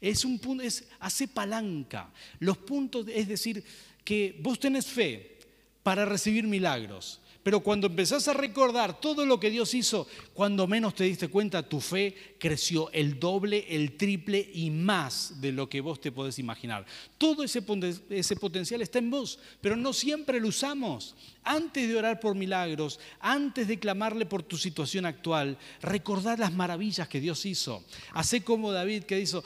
Es 0.00 0.26
un 0.26 0.38
punto, 0.38 0.62
es 0.62 0.84
hace 1.00 1.26
palanca. 1.26 2.12
Los 2.38 2.58
puntos, 2.58 3.06
es 3.08 3.26
decir, 3.26 3.64
que 4.04 4.36
vos 4.40 4.60
tenés 4.60 4.86
fe 4.86 5.38
para 5.82 6.04
recibir 6.04 6.44
milagros, 6.44 7.20
Pero 7.44 7.60
cuando 7.60 7.88
empezás 7.88 8.26
a 8.26 8.32
recordar 8.32 8.98
todo 8.98 9.26
lo 9.26 9.38
que 9.38 9.50
Dios 9.50 9.74
hizo, 9.74 10.08
cuando 10.32 10.66
menos 10.66 10.94
te 10.94 11.04
diste 11.04 11.28
cuenta, 11.28 11.68
tu 11.68 11.78
fe 11.78 12.36
creció 12.38 12.90
el 12.92 13.20
doble, 13.20 13.66
el 13.68 13.98
triple 13.98 14.50
y 14.54 14.70
más 14.70 15.42
de 15.42 15.52
lo 15.52 15.68
que 15.68 15.82
vos 15.82 16.00
te 16.00 16.10
podés 16.10 16.38
imaginar. 16.38 16.86
Todo 17.18 17.44
ese, 17.44 17.60
potencial 17.60 18.80
está 18.80 18.98
en 18.98 19.10
vos, 19.10 19.38
pero 19.60 19.76
no 19.76 19.92
siempre 19.92 20.40
lo 20.40 20.48
usamos. 20.48 21.14
Antes 21.46 21.86
de 21.86 21.94
orar 21.94 22.18
por 22.18 22.34
milagros, 22.34 22.98
antes 23.20 23.68
de 23.68 23.78
clamarle 23.78 24.24
por 24.24 24.42
tu 24.42 24.56
situación 24.56 25.04
actual, 25.04 25.58
recordar 25.82 26.38
las 26.38 26.54
maravillas 26.54 27.06
que 27.08 27.20
Dios 27.20 27.44
hizo. 27.44 27.84
Hacé 28.14 28.42
como 28.42 28.72
David 28.72 29.02
que 29.02 29.20
hizo, 29.20 29.44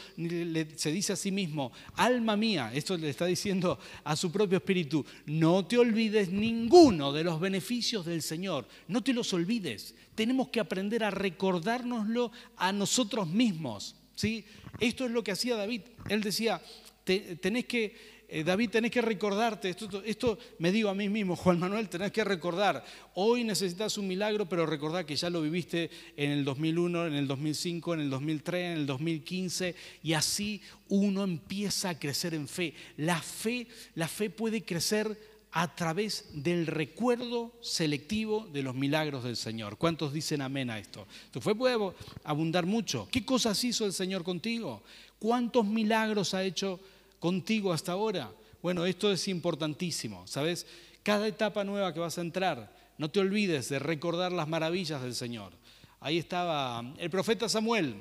se 0.76 0.92
dice 0.92 1.14
a 1.14 1.16
sí 1.16 1.32
mismo, 1.32 1.72
alma 1.96 2.36
mía, 2.36 2.70
esto 2.72 2.96
le 2.96 3.10
está 3.10 3.26
diciendo 3.26 3.80
a 4.04 4.14
su 4.14 4.30
propio 4.30 4.58
espíritu, 4.58 5.04
no 5.26 5.66
te 5.66 5.76
olvides 5.76 6.30
ninguno 6.30 7.12
de 7.12 7.24
los 7.24 7.40
beneficios 7.40 7.87
del 7.96 8.22
Señor, 8.22 8.66
no 8.86 9.02
te 9.02 9.12
los 9.12 9.32
olvides. 9.32 9.94
Tenemos 10.14 10.48
que 10.48 10.60
aprender 10.60 11.02
a 11.04 11.10
recordárnoslo 11.10 12.30
a 12.56 12.72
nosotros 12.72 13.26
mismos. 13.26 13.96
¿sí? 14.14 14.44
Esto 14.78 15.06
es 15.06 15.10
lo 15.10 15.24
que 15.24 15.32
hacía 15.32 15.56
David. 15.56 15.82
Él 16.08 16.22
decía, 16.22 16.60
tenés 17.04 17.64
que 17.64 18.18
eh, 18.30 18.44
David, 18.44 18.68
tenés 18.68 18.90
que 18.90 19.00
recordarte, 19.00 19.70
esto, 19.70 20.02
esto, 20.04 20.38
me 20.58 20.70
digo 20.70 20.90
a 20.90 20.94
mí 20.94 21.08
mismo, 21.08 21.34
Juan 21.36 21.58
Manuel, 21.58 21.88
tenés 21.88 22.12
que 22.12 22.22
recordar, 22.24 22.84
hoy 23.14 23.42
necesitas 23.42 23.96
un 23.96 24.06
milagro, 24.06 24.46
pero 24.46 24.66
recordar 24.66 25.06
que 25.06 25.16
ya 25.16 25.30
lo 25.30 25.40
viviste 25.40 25.88
en 26.14 26.32
el 26.32 26.44
2001, 26.44 27.06
en 27.06 27.14
el 27.14 27.26
2005, 27.26 27.94
en 27.94 28.00
el 28.00 28.10
2003, 28.10 28.72
en 28.72 28.78
el 28.80 28.86
2015, 28.86 29.74
y 30.02 30.12
así 30.12 30.60
uno 30.88 31.24
empieza 31.24 31.88
a 31.88 31.98
crecer 31.98 32.34
en 32.34 32.48
fe. 32.48 32.74
La 32.98 33.22
fe, 33.22 33.66
la 33.94 34.08
fe 34.08 34.28
puede 34.28 34.62
crecer 34.62 35.37
a 35.52 35.74
través 35.74 36.26
del 36.32 36.66
recuerdo 36.66 37.52
selectivo 37.60 38.46
de 38.52 38.62
los 38.62 38.74
milagros 38.74 39.24
del 39.24 39.36
Señor. 39.36 39.78
¿Cuántos 39.78 40.12
dicen 40.12 40.42
amén 40.42 40.70
a 40.70 40.78
esto? 40.78 41.06
Fe 41.40 41.54
puede 41.54 41.94
abundar 42.24 42.66
mucho. 42.66 43.08
¿Qué 43.10 43.24
cosas 43.24 43.62
hizo 43.64 43.86
el 43.86 43.92
Señor 43.92 44.24
contigo? 44.24 44.82
¿Cuántos 45.18 45.64
milagros 45.64 46.34
ha 46.34 46.42
hecho 46.42 46.78
contigo 47.18 47.72
hasta 47.72 47.92
ahora? 47.92 48.30
Bueno, 48.62 48.84
esto 48.84 49.10
es 49.10 49.26
importantísimo, 49.28 50.26
¿sabes? 50.26 50.66
Cada 51.02 51.26
etapa 51.26 51.64
nueva 51.64 51.94
que 51.94 52.00
vas 52.00 52.18
a 52.18 52.22
entrar, 52.22 52.76
no 52.98 53.10
te 53.10 53.20
olvides 53.20 53.68
de 53.68 53.78
recordar 53.78 54.32
las 54.32 54.48
maravillas 54.48 55.00
del 55.00 55.14
Señor. 55.14 55.52
Ahí 56.00 56.18
estaba 56.18 56.84
el 56.98 57.10
profeta 57.10 57.48
Samuel, 57.48 57.96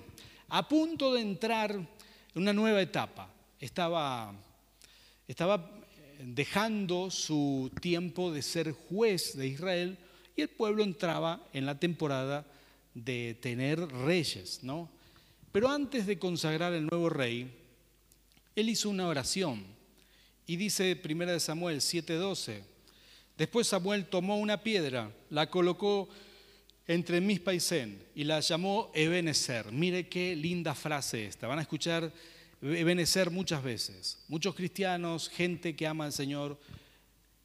a 0.50 0.68
punto 0.68 1.14
de 1.14 1.22
entrar 1.22 1.72
en 1.72 1.88
una 2.36 2.54
nueva 2.54 2.82
etapa. 2.82 3.30
Estaba, 3.60 4.34
estaba 5.28 5.77
dejando 6.20 7.12
su 7.12 7.72
tiempo 7.82 8.32
de 8.32 8.42
ser 8.42 8.72
juez 8.72 9.36
de 9.38 9.48
Israel 9.48 9.98
y 10.36 10.42
el 10.42 10.50
pueblo 10.50 10.84
entraba 10.84 11.44
en 11.54 11.66
la 11.66 11.80
temporada 11.80 12.46
de 12.94 13.38
tener 13.42 13.80
reyes, 13.80 14.60
¿no? 14.64 14.90
Pero 15.52 15.70
antes 15.70 16.06
de 16.06 16.20
consagrar 16.20 16.74
el 16.74 16.88
nuevo 16.88 17.10
rey, 17.10 17.52
él 18.56 18.70
hizo 18.70 18.90
una 18.90 19.08
oración 19.08 19.64
y 20.46 20.56
dice 20.56 21.00
1 21.04 21.40
Samuel 21.40 21.82
7:12, 21.82 22.62
después 23.38 23.68
Samuel 23.68 24.06
tomó 24.06 24.38
una 24.38 24.62
piedra, 24.62 25.12
la 25.30 25.50
colocó 25.50 26.10
entre 26.88 27.20
mis 27.22 27.40
paisén 27.40 28.02
y 28.16 28.24
la 28.24 28.40
llamó 28.40 28.92
Ebenezer. 28.94 29.72
Mire 29.72 30.08
qué 30.08 30.36
linda 30.36 30.74
frase 30.74 31.26
esta, 31.26 31.48
van 31.48 31.60
a 31.60 31.64
escuchar 31.64 32.12
Ebenezer 32.62 33.30
muchas 33.30 33.64
veces. 33.64 34.24
Muchos 34.28 34.56
cristianos, 34.56 35.30
gente 35.30 35.76
que 35.76 35.88
ama 35.88 36.06
al 36.06 36.14
Señor, 36.14 36.60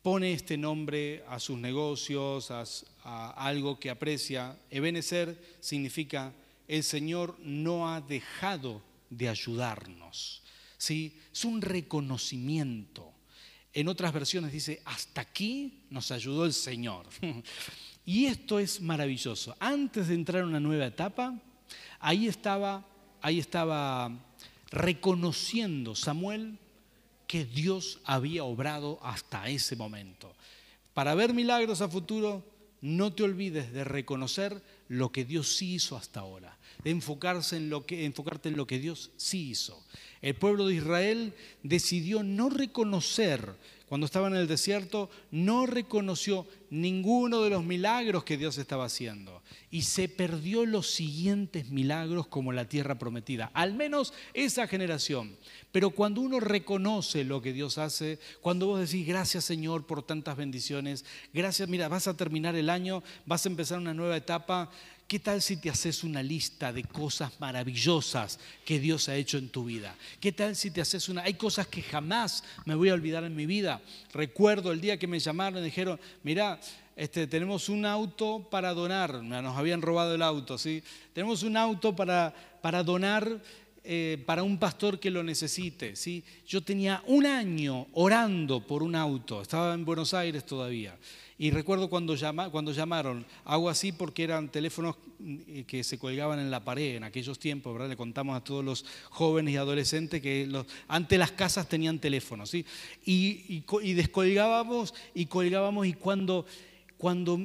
pone 0.03 0.33
este 0.33 0.57
nombre 0.57 1.25
a 1.29 1.39
sus 1.39 1.59
negocios, 1.59 2.51
a, 2.51 2.65
a 3.05 3.31
algo 3.47 3.79
que 3.79 3.91
aprecia. 3.91 4.57
Ebenezer 4.71 5.57
significa 5.61 6.33
el 6.67 6.83
Señor 6.83 7.39
no 7.41 7.93
ha 7.93 8.01
dejado 8.01 8.83
de 9.11 9.29
ayudarnos. 9.29 10.43
¿sí? 10.79 11.21
Es 11.33 11.45
un 11.45 11.61
reconocimiento. 11.61 13.13
En 13.73 13.89
otras 13.89 14.13
versiones 14.13 14.53
dice, 14.53 14.83
hasta 14.85 15.21
aquí 15.21 15.85
nos 15.91 16.11
ayudó 16.11 16.45
el 16.45 16.53
Señor. 16.53 17.07
y 18.05 18.27
esto 18.27 18.59
es 18.59 18.81
maravilloso. 18.81 19.57
Antes 19.61 20.09
de 20.09 20.15
entrar 20.15 20.43
en 20.43 20.49
una 20.49 20.61
nueva 20.61 20.87
etapa, 20.87 21.39
ahí 22.01 22.27
estaba, 22.27 22.87
ahí 23.21 23.39
estaba 23.39 24.11
reconociendo 24.73 25.95
Samuel 25.95 26.59
que 27.27 27.45
Dios 27.45 28.01
había 28.05 28.45
obrado 28.45 28.99
hasta 29.03 29.49
ese 29.49 29.77
momento. 29.77 30.35
Para 30.95 31.15
ver 31.15 31.33
milagros 31.33 31.81
a 31.81 31.89
futuro, 31.89 32.45
no 32.81 33.13
te 33.13 33.23
olvides 33.23 33.73
de 33.73 33.85
reconocer 33.85 34.61
lo 34.89 35.13
que 35.13 35.25
Dios 35.25 35.57
sí 35.57 35.75
hizo 35.75 35.97
hasta 35.97 36.21
ahora, 36.21 36.59
de 36.83 36.91
enfocarse 36.91 37.57
en 37.57 37.71
lo 37.71 37.87
que, 37.87 38.05
enfocarte 38.05 38.49
en 38.49 38.57
lo 38.57 38.67
que 38.67 38.79
Dios 38.79 39.13
sí 39.17 39.51
hizo. 39.51 39.83
El 40.21 40.35
pueblo 40.35 40.67
de 40.67 40.75
Israel 40.75 41.33
decidió 41.63 42.23
no 42.23 42.51
reconocer, 42.51 43.55
cuando 43.93 44.07
estaba 44.07 44.29
en 44.29 44.37
el 44.37 44.49
desierto, 44.49 45.11
no 45.31 45.67
reconoció 45.67 46.47
ninguno 46.71 47.43
de 47.43 47.51
los 47.51 47.63
milagros 47.63 48.25
que 48.25 48.39
Dios 48.39 48.57
estaba 48.57 48.87
haciendo. 48.87 49.43
Y 49.71 49.83
se 49.83 50.09
perdió 50.09 50.65
los 50.65 50.91
siguientes 50.91 51.69
milagros 51.69 52.27
como 52.27 52.53
la 52.53 52.67
tierra 52.67 52.99
prometida, 52.99 53.51
al 53.53 53.75
menos 53.75 54.15
esa 54.33 54.67
generación. 54.67 55.37
Pero 55.73 55.91
cuando 55.91 56.23
uno 56.23 56.41
reconoce 56.41 57.23
lo 57.25 57.43
que 57.43 57.53
Dios 57.53 57.77
hace, 57.77 58.19
cuando 58.41 58.67
vos 58.67 58.81
decís, 58.81 59.07
gracias 59.07 59.45
Señor 59.45 59.87
por 59.87 60.03
tantas 60.03 60.39
bendiciones, 60.39 61.05
gracias, 61.35 61.69
mira, 61.69 61.89
vas 61.89 62.09
a 62.09 62.17
terminar 62.17 62.57
el 62.57 62.71
año, 62.71 63.03
vas 63.27 63.45
a 63.45 63.51
empezar 63.51 63.77
una 63.77 63.93
nueva 63.93 64.17
etapa, 64.17 64.71
¿Qué 65.13 65.19
tal 65.19 65.43
si 65.43 65.59
te 65.59 65.69
haces 65.69 66.05
una 66.05 66.23
lista 66.23 66.73
de 66.73 66.85
cosas 66.85 67.39
maravillosas 67.39 68.39
que 68.65 68.81
Dios 68.81 69.11
ha 69.11 69.15
hecho 69.15 69.37
en 69.37 69.51
tu 69.51 69.67
vida? 69.67 69.95
¿Qué 70.19 70.33
tal 70.33 70.57
si 70.57 70.71
te 70.71 70.81
haces 70.81 71.07
una... 71.11 71.21
Hay 71.21 71.35
cosas 71.35 71.67
que 71.67 71.83
jamás 71.83 72.43
me 72.65 72.75
voy 72.75 72.89
a 72.89 72.95
olvidar 72.95 73.23
en 73.25 73.37
mi 73.37 73.45
vida. 73.45 73.83
Recuerdo 74.15 74.73
el 74.73 74.81
día 74.81 74.97
que 74.97 75.07
me 75.07 75.21
llamaron 75.21 75.61
y 75.61 75.67
dijeron, 75.67 76.01
mira, 76.23 76.59
este, 76.97 77.27
tenemos 77.27 77.69
un 77.69 77.85
auto 77.85 78.49
para 78.51 78.73
donar, 78.73 79.23
nos 79.23 79.55
habían 79.55 79.83
robado 79.83 80.15
el 80.15 80.23
auto, 80.23 80.57
¿sí? 80.57 80.83
Tenemos 81.13 81.43
un 81.43 81.59
auto 81.59 81.95
para, 81.95 82.35
para 82.63 82.83
donar 82.83 83.43
eh, 83.85 84.23
para 84.27 84.43
un 84.43 84.59
pastor 84.59 85.01
que 85.01 85.11
lo 85.11 85.23
necesite. 85.23 85.97
¿sí? 85.97 86.25
Yo 86.47 86.63
tenía 86.63 87.03
un 87.07 87.27
año 87.27 87.89
orando 87.93 88.67
por 88.67 88.83
un 88.83 88.95
auto, 88.95 89.43
estaba 89.43 89.75
en 89.75 89.85
Buenos 89.85 90.15
Aires 90.15 90.47
todavía. 90.47 90.97
Y 91.43 91.51
recuerdo 91.51 91.91
cuando, 91.91 92.15
cuando 92.53 92.71
llamaron, 92.71 93.27
hago 93.45 93.69
así 93.69 93.91
porque 93.91 94.23
eran 94.23 94.49
teléfonos 94.49 94.95
mm, 95.19 95.63
que 95.63 95.83
se 95.83 95.99
colgaban 95.99 96.39
en 96.39 96.53
la 96.53 96.65
pared 96.65 96.95
en 96.95 97.03
aquellos 97.03 97.41
tiempos, 97.41 97.73
¿verdad? 97.73 97.89
Le 97.89 97.97
contamos 97.97 98.37
a 98.37 98.45
todos 98.45 98.65
los 98.65 98.85
jóvenes 99.11 99.55
y 99.55 99.57
adolescentes 99.57 100.23
que 100.23 100.47
los, 100.47 100.67
antes 100.87 101.19
las 101.19 101.33
casas 101.33 101.69
tenían 101.69 101.99
teléfonos, 101.99 102.51
¿sí? 102.51 102.65
Y, 103.05 103.65
y, 103.83 103.93
descolgábamos 103.95 104.95
y 105.15 105.27
colgábamos 105.27 105.85
y 105.89 105.95
cuando, 105.95 106.47
cuando 106.97 107.41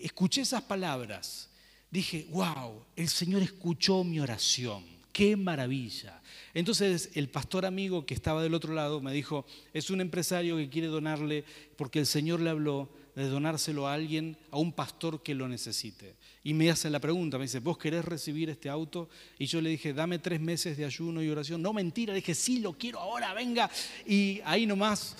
escuché 0.00 0.42
esas 0.42 0.62
palabras, 0.62 1.48
dije, 1.90 2.28
wow, 2.30 2.84
el 2.94 3.08
Señor 3.08 3.42
escuchó 3.42 4.04
mi 4.04 4.20
oración, 4.20 4.84
qué 5.12 5.36
maravilla. 5.36 6.22
Entonces 6.54 7.10
el 7.14 7.28
pastor 7.28 7.64
amigo 7.64 8.06
que 8.06 8.14
estaba 8.14 8.42
del 8.42 8.54
otro 8.54 8.74
lado 8.74 9.00
me 9.00 9.12
dijo, 9.12 9.46
es 9.72 9.90
un 9.90 10.00
empresario 10.00 10.56
que 10.56 10.68
quiere 10.68 10.88
donarle 10.88 11.44
porque 11.76 11.98
el 11.98 12.06
Señor 12.06 12.40
le 12.40 12.50
habló 12.50 12.88
de 13.14 13.28
donárselo 13.28 13.86
a 13.86 13.94
alguien, 13.94 14.38
a 14.50 14.58
un 14.58 14.72
pastor 14.72 15.22
que 15.22 15.34
lo 15.34 15.46
necesite. 15.46 16.16
Y 16.42 16.54
me 16.54 16.70
hace 16.70 16.88
la 16.88 16.98
pregunta, 16.98 17.36
me 17.38 17.44
dice, 17.44 17.60
¿vos 17.60 17.76
querés 17.76 18.04
recibir 18.04 18.48
este 18.48 18.68
auto? 18.68 19.08
Y 19.38 19.46
yo 19.46 19.60
le 19.60 19.70
dije, 19.70 19.92
dame 19.92 20.18
tres 20.18 20.40
meses 20.40 20.76
de 20.76 20.84
ayuno 20.84 21.22
y 21.22 21.28
oración. 21.28 21.60
No, 21.60 21.72
mentira, 21.72 22.12
le 22.12 22.20
dije, 22.20 22.34
sí, 22.34 22.60
lo 22.60 22.72
quiero 22.78 23.00
ahora, 23.00 23.34
venga. 23.34 23.70
Y 24.06 24.40
ahí 24.44 24.66
nomás 24.66 25.16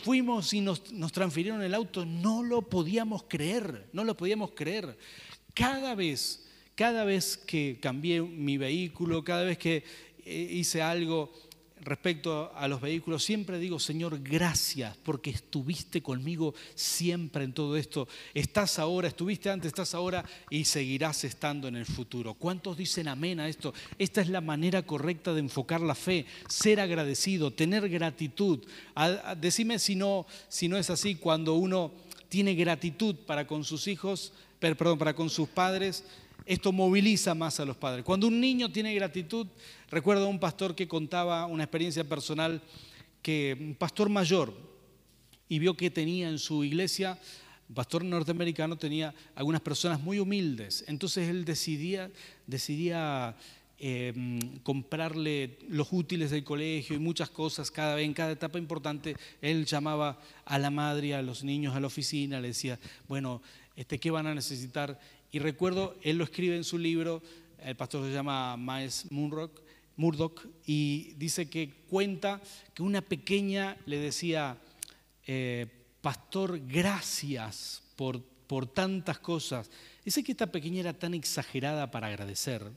fuimos 0.00 0.52
y 0.52 0.60
nos, 0.60 0.92
nos 0.92 1.12
transfirieron 1.12 1.62
el 1.62 1.74
auto. 1.74 2.04
No 2.04 2.42
lo 2.42 2.62
podíamos 2.62 3.24
creer, 3.26 3.88
no 3.92 4.04
lo 4.04 4.16
podíamos 4.16 4.52
creer. 4.52 4.96
Cada 5.54 5.94
vez, 5.94 6.44
cada 6.74 7.04
vez 7.04 7.36
que 7.36 7.78
cambié 7.80 8.22
mi 8.22 8.56
vehículo, 8.58 9.22
cada 9.24 9.44
vez 9.44 9.58
que 9.58 9.84
eh, 10.24 10.48
hice 10.52 10.82
algo, 10.82 11.32
respecto 11.84 12.50
a 12.54 12.66
los 12.66 12.80
vehículos, 12.80 13.22
siempre 13.22 13.58
digo, 13.58 13.78
Señor, 13.78 14.18
gracias 14.22 14.96
porque 15.02 15.30
estuviste 15.30 16.02
conmigo 16.02 16.54
siempre 16.74 17.44
en 17.44 17.52
todo 17.52 17.76
esto. 17.76 18.08
Estás 18.32 18.78
ahora, 18.78 19.08
estuviste 19.08 19.50
antes, 19.50 19.68
estás 19.68 19.94
ahora 19.94 20.24
y 20.50 20.64
seguirás 20.64 21.24
estando 21.24 21.68
en 21.68 21.76
el 21.76 21.84
futuro. 21.84 22.34
¿Cuántos 22.34 22.76
dicen 22.76 23.08
amén 23.08 23.38
a 23.38 23.48
esto? 23.48 23.74
Esta 23.98 24.22
es 24.22 24.28
la 24.28 24.40
manera 24.40 24.82
correcta 24.82 25.34
de 25.34 25.40
enfocar 25.40 25.80
la 25.80 25.94
fe, 25.94 26.26
ser 26.48 26.80
agradecido, 26.80 27.50
tener 27.50 27.88
gratitud. 27.88 28.60
Decime 29.40 29.78
si 29.78 29.94
no, 29.94 30.26
si 30.48 30.68
no 30.68 30.78
es 30.78 30.90
así, 30.90 31.16
cuando 31.16 31.54
uno 31.54 31.92
tiene 32.30 32.54
gratitud 32.54 33.14
para 33.26 33.46
con 33.46 33.62
sus 33.62 33.86
hijos, 33.86 34.32
perdón, 34.58 34.98
para 34.98 35.14
con 35.14 35.28
sus 35.28 35.48
padres, 35.48 36.04
esto 36.46 36.72
moviliza 36.72 37.34
más 37.34 37.60
a 37.60 37.64
los 37.64 37.76
padres. 37.76 38.04
Cuando 38.04 38.26
un 38.26 38.40
niño 38.40 38.70
tiene 38.70 38.94
gratitud, 38.94 39.46
recuerdo 39.90 40.26
a 40.26 40.28
un 40.28 40.40
pastor 40.40 40.74
que 40.74 40.88
contaba 40.88 41.46
una 41.46 41.64
experiencia 41.64 42.04
personal 42.04 42.62
que 43.22 43.56
un 43.58 43.74
pastor 43.74 44.08
mayor 44.08 44.54
y 45.48 45.58
vio 45.58 45.76
que 45.76 45.90
tenía 45.90 46.28
en 46.28 46.38
su 46.38 46.64
iglesia 46.64 47.18
un 47.68 47.74
pastor 47.74 48.04
norteamericano 48.04 48.76
tenía 48.76 49.14
algunas 49.34 49.60
personas 49.60 50.00
muy 50.00 50.18
humildes, 50.18 50.84
entonces 50.86 51.28
él 51.28 51.44
decidía, 51.44 52.10
decidía 52.46 53.34
em, 53.78 54.38
comprarle 54.58 55.58
los 55.68 55.88
útiles 55.90 56.30
del 56.30 56.44
colegio 56.44 56.94
y 56.94 56.98
muchas 56.98 57.30
cosas 57.30 57.70
cada 57.70 57.94
vez, 57.94 58.04
en 58.04 58.12
cada 58.12 58.32
etapa 58.32 58.58
importante, 58.58 59.16
él 59.40 59.64
llamaba 59.64 60.20
a 60.44 60.58
la 60.58 60.70
madre, 60.70 61.14
a 61.14 61.22
los 61.22 61.42
niños 61.42 61.74
a 61.74 61.80
la 61.80 61.86
oficina, 61.86 62.40
le 62.40 62.48
decía, 62.48 62.78
bueno, 63.08 63.40
este, 63.76 63.98
¿qué 63.98 64.10
van 64.10 64.26
a 64.26 64.34
necesitar? 64.34 65.00
Y 65.34 65.40
recuerdo, 65.40 65.96
él 66.02 66.18
lo 66.18 66.22
escribe 66.22 66.54
en 66.54 66.62
su 66.62 66.78
libro, 66.78 67.20
el 67.58 67.74
pastor 67.74 68.06
se 68.06 68.12
llama 68.12 68.56
Miles 68.56 69.10
Murdoch, 69.10 70.46
y 70.64 71.12
dice 71.16 71.50
que 71.50 71.72
cuenta 71.90 72.40
que 72.72 72.84
una 72.84 73.00
pequeña 73.00 73.76
le 73.84 73.98
decía, 73.98 74.56
eh, 75.26 75.66
pastor, 76.00 76.60
gracias 76.68 77.82
por, 77.96 78.22
por 78.22 78.68
tantas 78.68 79.18
cosas. 79.18 79.68
Dice 80.04 80.22
que 80.22 80.30
esta 80.30 80.52
pequeña 80.52 80.78
era 80.78 80.96
tan 80.96 81.14
exagerada 81.14 81.90
para 81.90 82.06
agradecer, 82.06 82.70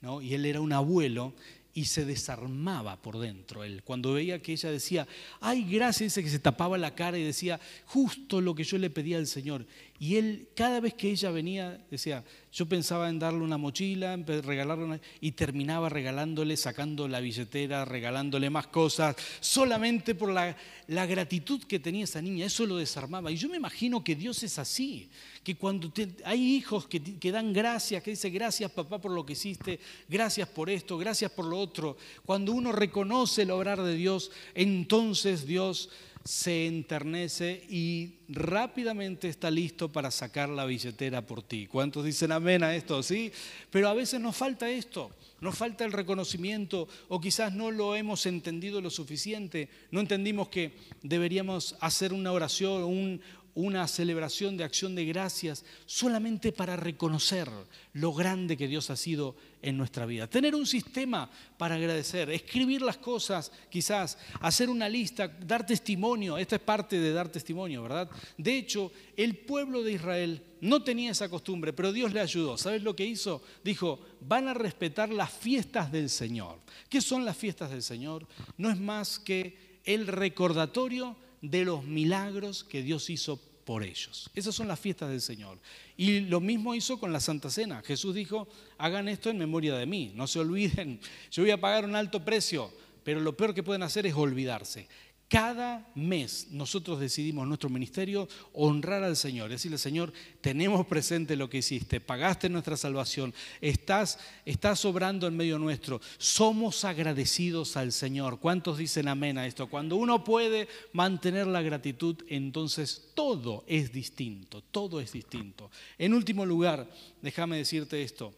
¿no? 0.00 0.22
y 0.22 0.32
él 0.34 0.46
era 0.46 0.60
un 0.60 0.72
abuelo, 0.72 1.34
y 1.76 1.84
se 1.84 2.06
desarmaba 2.06 3.02
por 3.02 3.18
dentro 3.18 3.62
él. 3.62 3.82
Cuando 3.84 4.14
veía 4.14 4.40
que 4.40 4.52
ella 4.52 4.70
decía, 4.70 5.06
ay, 5.42 5.62
gracias, 5.70 6.06
dice 6.06 6.22
que 6.22 6.30
se 6.30 6.38
tapaba 6.38 6.78
la 6.78 6.94
cara 6.94 7.18
y 7.18 7.22
decía, 7.22 7.60
justo 7.84 8.40
lo 8.40 8.54
que 8.54 8.64
yo 8.64 8.78
le 8.78 8.88
pedía 8.88 9.18
al 9.18 9.26
Señor. 9.26 9.66
Y 9.98 10.16
él, 10.16 10.48
cada 10.56 10.80
vez 10.80 10.94
que 10.94 11.10
ella 11.10 11.30
venía, 11.30 11.84
decía, 11.90 12.24
yo 12.56 12.64
pensaba 12.64 13.10
en 13.10 13.18
darle 13.18 13.40
una 13.40 13.58
mochila, 13.58 14.16
regalarle 14.16 14.84
una, 14.84 15.00
y 15.20 15.32
terminaba 15.32 15.90
regalándole, 15.90 16.56
sacando 16.56 17.06
la 17.06 17.20
billetera, 17.20 17.84
regalándole 17.84 18.48
más 18.48 18.68
cosas, 18.68 19.14
solamente 19.40 20.14
por 20.14 20.30
la, 20.30 20.56
gratitud 20.88 21.62
que 21.64 21.78
tenía 21.78 22.04
esa 22.04 22.22
niña. 22.22 22.46
Eso 22.46 22.64
lo 22.64 22.78
desarmaba. 22.78 23.30
Y 23.30 23.36
yo 23.36 23.50
me 23.50 23.58
imagino 23.58 24.02
que 24.02 24.14
Dios 24.14 24.42
es 24.42 24.58
así, 24.58 25.10
que 25.44 25.56
cuando 25.56 25.92
hay 26.24 26.56
hijos 26.56 26.86
que, 26.86 27.02
que 27.02 27.30
dan 27.30 27.52
gracias, 27.52 28.02
que 28.02 28.12
dice 28.12 28.30
gracias 28.30 28.70
papá 28.70 28.98
por 29.02 29.12
lo 29.12 29.26
que 29.26 29.34
hiciste, 29.34 29.78
gracias 30.08 30.48
por 30.48 30.70
esto, 30.70 30.96
gracias 30.96 31.30
por 31.32 31.44
lo 31.44 31.58
otro. 31.58 31.98
Cuando 32.24 32.52
uno 32.52 32.72
reconoce 32.72 33.42
el 33.42 33.50
obrar 33.50 33.82
de 33.82 33.96
Dios, 33.96 34.30
entonces 34.54 35.46
Dios 35.46 35.90
se 36.26 36.66
enternece 36.66 37.64
y 37.68 38.14
rápidamente 38.28 39.28
está 39.28 39.50
listo 39.50 39.92
para 39.92 40.10
sacar 40.10 40.48
la 40.48 40.64
billetera 40.64 41.24
por 41.24 41.42
ti. 41.42 41.66
¿Cuántos 41.66 42.04
dicen 42.04 42.32
amén 42.32 42.64
a 42.64 42.74
esto? 42.74 43.02
Sí, 43.02 43.32
pero 43.70 43.88
a 43.88 43.94
veces 43.94 44.20
nos 44.20 44.36
falta 44.36 44.68
esto, 44.68 45.10
nos 45.40 45.56
falta 45.56 45.84
el 45.84 45.92
reconocimiento 45.92 46.88
o 47.08 47.20
quizás 47.20 47.54
no 47.54 47.70
lo 47.70 47.94
hemos 47.94 48.26
entendido 48.26 48.80
lo 48.80 48.90
suficiente, 48.90 49.68
no 49.90 50.00
entendimos 50.00 50.48
que 50.48 50.74
deberíamos 51.02 51.76
hacer 51.80 52.12
una 52.12 52.32
oración, 52.32 52.82
un, 52.82 53.20
una 53.56 53.88
celebración 53.88 54.56
de 54.56 54.64
acción 54.64 54.94
de 54.94 55.06
gracias 55.06 55.64
solamente 55.86 56.52
para 56.52 56.76
reconocer 56.76 57.48
lo 57.94 58.12
grande 58.12 58.56
que 58.56 58.68
Dios 58.68 58.90
ha 58.90 58.96
sido 58.96 59.34
en 59.62 59.78
nuestra 59.78 60.04
vida. 60.04 60.28
Tener 60.28 60.54
un 60.54 60.66
sistema 60.66 61.30
para 61.56 61.76
agradecer, 61.76 62.30
escribir 62.30 62.82
las 62.82 62.98
cosas, 62.98 63.50
quizás, 63.70 64.18
hacer 64.40 64.68
una 64.68 64.90
lista, 64.90 65.28
dar 65.28 65.64
testimonio. 65.64 66.36
Esta 66.36 66.56
es 66.56 66.62
parte 66.62 67.00
de 67.00 67.12
dar 67.14 67.30
testimonio, 67.30 67.82
¿verdad? 67.82 68.10
De 68.36 68.58
hecho, 68.58 68.92
el 69.16 69.38
pueblo 69.38 69.82
de 69.82 69.92
Israel 69.92 70.42
no 70.60 70.82
tenía 70.82 71.12
esa 71.12 71.30
costumbre, 71.30 71.72
pero 71.72 71.94
Dios 71.94 72.12
le 72.12 72.20
ayudó. 72.20 72.58
¿Sabes 72.58 72.82
lo 72.82 72.94
que 72.94 73.06
hizo? 73.06 73.42
Dijo, 73.64 74.00
van 74.20 74.48
a 74.48 74.54
respetar 74.54 75.08
las 75.08 75.32
fiestas 75.32 75.90
del 75.90 76.10
Señor. 76.10 76.60
¿Qué 76.90 77.00
son 77.00 77.24
las 77.24 77.38
fiestas 77.38 77.70
del 77.70 77.82
Señor? 77.82 78.26
No 78.58 78.70
es 78.70 78.78
más 78.78 79.18
que 79.18 79.80
el 79.84 80.06
recordatorio 80.06 81.16
de 81.42 81.64
los 81.64 81.84
milagros 81.84 82.64
que 82.64 82.82
Dios 82.82 83.10
hizo 83.10 83.40
por 83.64 83.82
ellos. 83.82 84.30
Esas 84.34 84.54
son 84.54 84.68
las 84.68 84.78
fiestas 84.78 85.10
del 85.10 85.20
Señor. 85.20 85.58
Y 85.96 86.20
lo 86.20 86.40
mismo 86.40 86.74
hizo 86.74 87.00
con 87.00 87.12
la 87.12 87.20
Santa 87.20 87.50
Cena. 87.50 87.82
Jesús 87.84 88.14
dijo, 88.14 88.48
hagan 88.78 89.08
esto 89.08 89.28
en 89.28 89.38
memoria 89.38 89.76
de 89.76 89.86
mí, 89.86 90.12
no 90.14 90.26
se 90.26 90.38
olviden, 90.38 91.00
yo 91.32 91.42
voy 91.42 91.50
a 91.50 91.60
pagar 91.60 91.84
un 91.84 91.96
alto 91.96 92.24
precio, 92.24 92.72
pero 93.02 93.20
lo 93.20 93.36
peor 93.36 93.54
que 93.54 93.64
pueden 93.64 93.82
hacer 93.82 94.06
es 94.06 94.14
olvidarse. 94.14 94.88
Cada 95.28 95.90
mes 95.96 96.46
nosotros 96.52 97.00
decidimos 97.00 97.48
nuestro 97.48 97.68
ministerio 97.68 98.28
honrar 98.52 99.02
al 99.02 99.16
Señor, 99.16 99.50
decirle, 99.50 99.76
Señor, 99.76 100.12
tenemos 100.40 100.86
presente 100.86 101.34
lo 101.34 101.50
que 101.50 101.58
hiciste, 101.58 102.00
pagaste 102.00 102.48
nuestra 102.48 102.76
salvación, 102.76 103.34
estás, 103.60 104.20
estás 104.44 104.84
obrando 104.84 105.26
en 105.26 105.36
medio 105.36 105.58
nuestro, 105.58 106.00
somos 106.16 106.84
agradecidos 106.84 107.76
al 107.76 107.90
Señor. 107.90 108.38
¿Cuántos 108.38 108.78
dicen 108.78 109.08
amén 109.08 109.36
a 109.36 109.48
esto? 109.48 109.66
Cuando 109.66 109.96
uno 109.96 110.22
puede 110.22 110.68
mantener 110.92 111.48
la 111.48 111.60
gratitud, 111.60 112.22
entonces 112.28 113.10
todo 113.14 113.64
es 113.66 113.92
distinto, 113.92 114.62
todo 114.62 115.00
es 115.00 115.10
distinto. 115.10 115.72
En 115.98 116.14
último 116.14 116.46
lugar, 116.46 116.88
déjame 117.20 117.56
decirte 117.56 118.00
esto, 118.00 118.32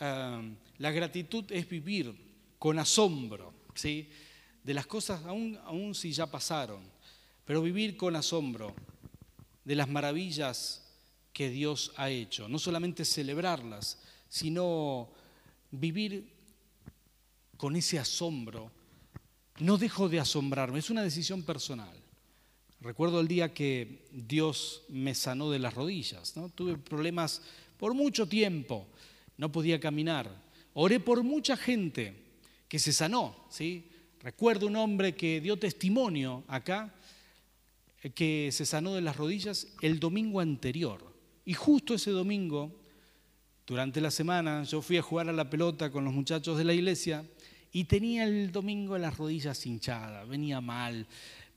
ah, 0.00 0.40
la 0.78 0.90
gratitud 0.90 1.44
es 1.50 1.68
vivir 1.68 2.14
con 2.58 2.78
asombro, 2.78 3.52
¿sí? 3.74 4.08
De 4.68 4.74
las 4.74 4.86
cosas 4.86 5.24
aún, 5.24 5.58
aún 5.64 5.94
si 5.94 6.12
ya 6.12 6.26
pasaron, 6.26 6.82
pero 7.46 7.62
vivir 7.62 7.96
con 7.96 8.14
asombro 8.14 8.74
de 9.64 9.74
las 9.74 9.88
maravillas 9.88 10.84
que 11.32 11.48
Dios 11.48 11.92
ha 11.96 12.10
hecho, 12.10 12.50
no 12.50 12.58
solamente 12.58 13.06
celebrarlas, 13.06 13.98
sino 14.28 15.08
vivir 15.70 16.30
con 17.56 17.76
ese 17.76 17.98
asombro. 17.98 18.70
No 19.60 19.78
dejo 19.78 20.10
de 20.10 20.20
asombrarme, 20.20 20.80
es 20.80 20.90
una 20.90 21.02
decisión 21.02 21.44
personal. 21.44 21.96
Recuerdo 22.82 23.20
el 23.20 23.26
día 23.26 23.54
que 23.54 24.06
Dios 24.12 24.82
me 24.90 25.14
sanó 25.14 25.50
de 25.50 25.60
las 25.60 25.72
rodillas, 25.72 26.36
¿no? 26.36 26.50
tuve 26.50 26.76
problemas 26.76 27.40
por 27.78 27.94
mucho 27.94 28.28
tiempo, 28.28 28.86
no 29.38 29.50
podía 29.50 29.80
caminar. 29.80 30.30
Oré 30.74 31.00
por 31.00 31.22
mucha 31.22 31.56
gente 31.56 32.12
que 32.68 32.78
se 32.78 32.92
sanó, 32.92 33.46
¿sí? 33.48 33.92
Recuerdo 34.20 34.66
un 34.66 34.74
hombre 34.74 35.14
que 35.14 35.40
dio 35.40 35.58
testimonio 35.58 36.42
acá, 36.48 36.92
eh, 38.02 38.10
que 38.10 38.50
se 38.52 38.66
sanó 38.66 38.94
de 38.94 39.00
las 39.00 39.16
rodillas 39.16 39.68
el 39.80 40.00
domingo 40.00 40.40
anterior. 40.40 41.14
Y 41.44 41.54
justo 41.54 41.94
ese 41.94 42.10
domingo, 42.10 42.72
durante 43.64 44.00
la 44.00 44.10
semana, 44.10 44.64
yo 44.64 44.82
fui 44.82 44.96
a 44.96 45.02
jugar 45.02 45.28
a 45.28 45.32
la 45.32 45.48
pelota 45.48 45.90
con 45.90 46.04
los 46.04 46.12
muchachos 46.12 46.58
de 46.58 46.64
la 46.64 46.74
iglesia 46.74 47.24
y 47.70 47.84
tenía 47.84 48.24
el 48.24 48.50
domingo 48.50 48.98
las 48.98 49.16
rodillas 49.16 49.64
hinchadas, 49.66 50.28
venía 50.28 50.60
mal, 50.60 51.06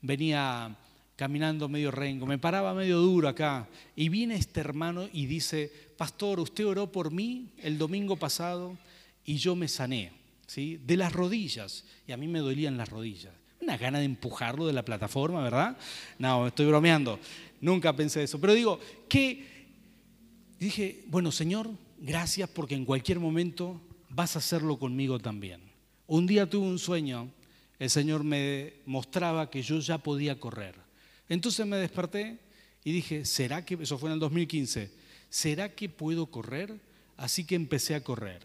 venía 0.00 0.76
caminando 1.16 1.68
medio 1.68 1.90
rengo, 1.90 2.26
me 2.26 2.38
paraba 2.38 2.74
medio 2.74 2.98
duro 2.98 3.28
acá. 3.28 3.68
Y 3.96 4.08
viene 4.08 4.36
este 4.36 4.60
hermano 4.60 5.08
y 5.12 5.26
dice, 5.26 5.72
pastor, 5.96 6.38
usted 6.38 6.64
oró 6.64 6.92
por 6.92 7.10
mí 7.10 7.50
el 7.58 7.76
domingo 7.76 8.16
pasado 8.16 8.78
y 9.24 9.36
yo 9.36 9.56
me 9.56 9.66
sané 9.66 10.21
de 10.56 10.96
las 10.96 11.12
rodillas. 11.12 11.84
Y 12.06 12.12
a 12.12 12.16
mí 12.16 12.28
me 12.28 12.40
dolían 12.40 12.76
las 12.76 12.88
rodillas. 12.88 13.32
Una 13.60 13.76
gana 13.76 14.00
de 14.00 14.04
empujarlo 14.04 14.66
de 14.66 14.72
la 14.72 14.84
plataforma, 14.84 15.42
¿verdad? 15.42 15.76
No, 16.18 16.48
estoy 16.48 16.66
bromeando. 16.66 17.18
Nunca 17.60 17.94
pensé 17.94 18.24
eso. 18.24 18.40
Pero 18.40 18.54
digo, 18.54 18.80
que 19.08 19.46
dije, 20.58 21.04
bueno, 21.06 21.30
Señor, 21.30 21.70
gracias 21.98 22.48
porque 22.50 22.74
en 22.74 22.84
cualquier 22.84 23.20
momento 23.20 23.80
vas 24.10 24.36
a 24.36 24.40
hacerlo 24.40 24.78
conmigo 24.78 25.18
también. 25.18 25.60
Un 26.06 26.26
día 26.26 26.48
tuve 26.48 26.66
un 26.66 26.78
sueño, 26.78 27.30
el 27.78 27.88
Señor 27.88 28.24
me 28.24 28.74
mostraba 28.84 29.48
que 29.48 29.62
yo 29.62 29.78
ya 29.78 29.98
podía 29.98 30.38
correr. 30.38 30.74
Entonces 31.28 31.66
me 31.66 31.76
desperté 31.76 32.38
y 32.84 32.92
dije, 32.92 33.24
¿será 33.24 33.64
que, 33.64 33.78
eso 33.80 33.96
fue 33.96 34.10
en 34.10 34.14
el 34.14 34.20
2015, 34.20 34.90
¿será 35.30 35.74
que 35.74 35.88
puedo 35.88 36.26
correr? 36.26 36.78
Así 37.16 37.44
que 37.44 37.54
empecé 37.54 37.94
a 37.94 38.02
correr. 38.02 38.42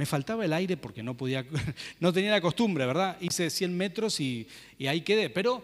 Me 0.00 0.06
faltaba 0.06 0.46
el 0.46 0.54
aire 0.54 0.78
porque 0.78 1.02
no 1.02 1.14
podía, 1.14 1.44
no 2.00 2.10
tenía 2.10 2.30
la 2.30 2.40
costumbre, 2.40 2.86
¿verdad? 2.86 3.18
Hice 3.20 3.50
100 3.50 3.76
metros 3.76 4.18
y, 4.18 4.48
ahí 4.88 5.02
quedé. 5.02 5.28
Pero, 5.28 5.62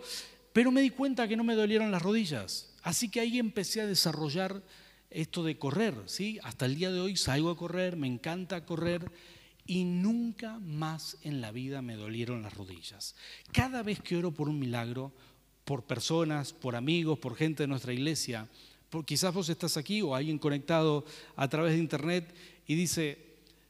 pero 0.52 0.70
me 0.70 0.82
di 0.82 0.90
cuenta 0.90 1.26
que 1.26 1.38
no 1.38 1.42
me 1.42 1.54
dolieron 1.54 1.90
las 1.90 2.02
rodillas. 2.02 2.74
Así 2.82 3.08
que 3.08 3.20
ahí 3.20 3.38
empecé 3.38 3.80
a 3.80 3.86
desarrollar 3.86 4.62
esto 5.08 5.42
de 5.42 5.56
correr, 5.56 5.94
¿sí? 6.04 6.38
Hasta 6.42 6.66
el 6.66 6.74
día 6.74 6.92
de 6.92 7.00
hoy 7.00 7.16
salgo 7.16 7.48
a 7.48 7.56
correr, 7.56 7.96
me 7.96 8.08
encanta 8.08 8.66
correr 8.66 9.10
y 9.64 9.84
nunca 9.84 10.58
más 10.58 11.16
en 11.22 11.40
la 11.40 11.50
vida 11.50 11.80
me 11.80 11.96
dolieron 11.96 12.42
las 12.42 12.52
rodillas. 12.52 13.14
Cada 13.52 13.82
vez 13.82 14.02
que 14.02 14.18
oro 14.18 14.32
por 14.32 14.50
un 14.50 14.58
milagro, 14.58 15.14
por 15.64 15.84
personas, 15.84 16.52
por 16.52 16.76
amigos, 16.76 17.18
por 17.18 17.36
gente 17.36 17.62
de 17.62 17.68
nuestra 17.68 17.94
iglesia, 17.94 18.50
quizás 19.06 19.32
vos 19.32 19.48
estás 19.48 19.78
aquí 19.78 20.02
o 20.02 20.14
alguien 20.14 20.38
conectado 20.38 21.06
a 21.36 21.48
través 21.48 21.72
de 21.72 21.78
internet 21.78 22.34
y 22.66 22.74
dice, 22.74 23.25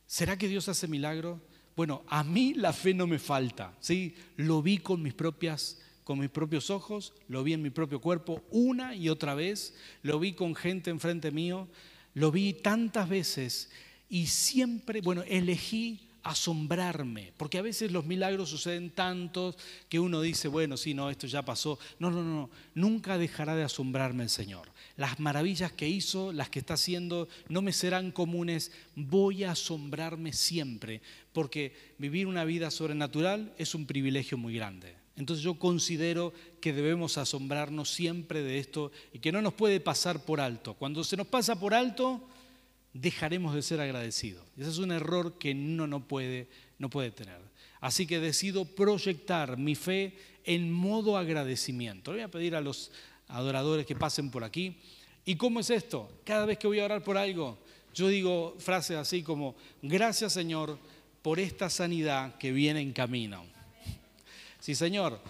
¿Será 0.06 0.38
que 0.38 0.48
Dios 0.48 0.68
hace 0.68 0.88
milagro? 0.88 1.40
Bueno, 1.74 2.04
a 2.08 2.24
mí 2.24 2.54
la 2.54 2.72
fe 2.72 2.94
no 2.94 3.06
me 3.06 3.18
falta, 3.18 3.76
¿sí? 3.80 4.14
Lo 4.36 4.62
vi 4.62 4.78
con 4.78 5.02
mis 5.02 5.14
propias 5.14 5.78
con 6.06 6.20
mis 6.20 6.30
propios 6.30 6.70
ojos, 6.70 7.14
lo 7.26 7.42
vi 7.42 7.52
en 7.52 7.62
mi 7.62 7.70
propio 7.70 8.00
cuerpo 8.00 8.44
una 8.52 8.94
y 8.94 9.08
otra 9.08 9.34
vez, 9.34 9.74
lo 10.02 10.20
vi 10.20 10.34
con 10.34 10.54
gente 10.54 10.90
enfrente 10.90 11.32
mío, 11.32 11.66
lo 12.14 12.30
vi 12.30 12.52
tantas 12.52 13.08
veces 13.08 13.70
y 14.08 14.28
siempre, 14.28 15.00
bueno, 15.00 15.24
elegí 15.26 16.05
asombrarme, 16.26 17.32
porque 17.36 17.58
a 17.58 17.62
veces 17.62 17.92
los 17.92 18.04
milagros 18.04 18.50
suceden 18.50 18.90
tantos 18.90 19.56
que 19.88 20.00
uno 20.00 20.20
dice, 20.20 20.48
bueno, 20.48 20.76
sí, 20.76 20.92
no, 20.92 21.08
esto 21.08 21.28
ya 21.28 21.44
pasó. 21.44 21.78
No, 22.00 22.10
no, 22.10 22.24
no, 22.24 22.50
nunca 22.74 23.16
dejará 23.16 23.54
de 23.54 23.62
asombrarme 23.62 24.24
el 24.24 24.30
Señor. 24.30 24.68
Las 24.96 25.20
maravillas 25.20 25.70
que 25.70 25.88
hizo, 25.88 26.32
las 26.32 26.50
que 26.50 26.58
está 26.58 26.74
haciendo, 26.74 27.28
no 27.48 27.62
me 27.62 27.72
serán 27.72 28.10
comunes. 28.10 28.72
Voy 28.96 29.44
a 29.44 29.52
asombrarme 29.52 30.32
siempre, 30.32 31.00
porque 31.32 31.94
vivir 31.98 32.26
una 32.26 32.44
vida 32.44 32.72
sobrenatural 32.72 33.54
es 33.56 33.76
un 33.76 33.86
privilegio 33.86 34.36
muy 34.36 34.56
grande. 34.56 34.96
Entonces 35.14 35.44
yo 35.44 35.54
considero 35.54 36.32
que 36.60 36.72
debemos 36.72 37.18
asombrarnos 37.18 37.90
siempre 37.90 38.42
de 38.42 38.58
esto 38.58 38.90
y 39.12 39.20
que 39.20 39.30
no 39.30 39.40
nos 39.42 39.54
puede 39.54 39.78
pasar 39.78 40.24
por 40.24 40.40
alto. 40.40 40.74
Cuando 40.74 41.04
se 41.04 41.16
nos 41.16 41.28
pasa 41.28 41.58
por 41.58 41.72
alto, 41.72 42.20
dejaremos 43.00 43.54
de 43.54 43.62
ser 43.62 43.80
agradecidos. 43.80 44.44
Ese 44.56 44.70
es 44.70 44.78
un 44.78 44.92
error 44.92 45.38
que 45.38 45.52
uno 45.52 45.86
no 45.86 46.06
puede, 46.06 46.48
no 46.78 46.90
puede 46.90 47.10
tener. 47.10 47.40
Así 47.80 48.06
que 48.06 48.20
decido 48.20 48.64
proyectar 48.64 49.58
mi 49.58 49.74
fe 49.74 50.16
en 50.44 50.72
modo 50.72 51.16
agradecimiento. 51.16 52.12
Le 52.12 52.18
voy 52.18 52.24
a 52.24 52.30
pedir 52.30 52.56
a 52.56 52.60
los 52.60 52.90
adoradores 53.28 53.86
que 53.86 53.96
pasen 53.96 54.30
por 54.30 54.44
aquí. 54.44 54.76
¿Y 55.24 55.36
cómo 55.36 55.60
es 55.60 55.70
esto? 55.70 56.08
Cada 56.24 56.46
vez 56.46 56.58
que 56.58 56.66
voy 56.66 56.80
a 56.80 56.84
orar 56.84 57.02
por 57.02 57.16
algo, 57.16 57.58
yo 57.94 58.08
digo 58.08 58.56
frases 58.58 58.96
así 58.96 59.22
como, 59.22 59.56
gracias 59.82 60.32
Señor 60.32 60.78
por 61.22 61.40
esta 61.40 61.68
sanidad 61.68 62.36
que 62.38 62.52
viene 62.52 62.80
en 62.80 62.92
camino. 62.92 63.44
Sí, 64.60 64.74
Señor, 64.74 65.20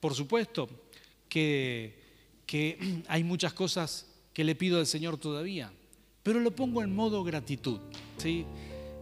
por 0.00 0.14
supuesto 0.14 0.68
que, 1.28 1.98
que 2.46 3.02
hay 3.08 3.22
muchas 3.22 3.52
cosas 3.52 4.06
que 4.32 4.44
le 4.44 4.54
pido 4.54 4.78
al 4.78 4.86
Señor 4.86 5.18
todavía 5.18 5.70
pero 6.24 6.40
lo 6.40 6.50
pongo 6.50 6.82
en 6.82 6.92
modo 6.92 7.22
gratitud. 7.22 7.78
¿sí? 8.16 8.44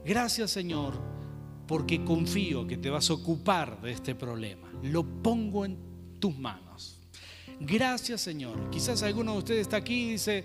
Gracias 0.05 0.51
Señor, 0.51 0.93
porque 1.67 2.05
confío 2.05 2.67
que 2.67 2.77
te 2.77 2.91
vas 2.91 3.09
a 3.09 3.15
ocupar 3.15 3.81
de 3.81 3.93
este 3.93 4.15
problema. 4.15 4.71
Lo 4.83 5.05
pongo 5.05 5.65
en 5.65 5.79
tus 6.21 6.37
manos. 6.37 6.99
Gracias 7.61 8.21
Señor. 8.21 8.71
Quizás 8.71 9.03
alguno 9.05 9.33
de 9.33 9.39
ustedes 9.39 9.61
está 9.61 9.77
aquí 9.77 10.09
y 10.09 10.11
dice, 10.13 10.45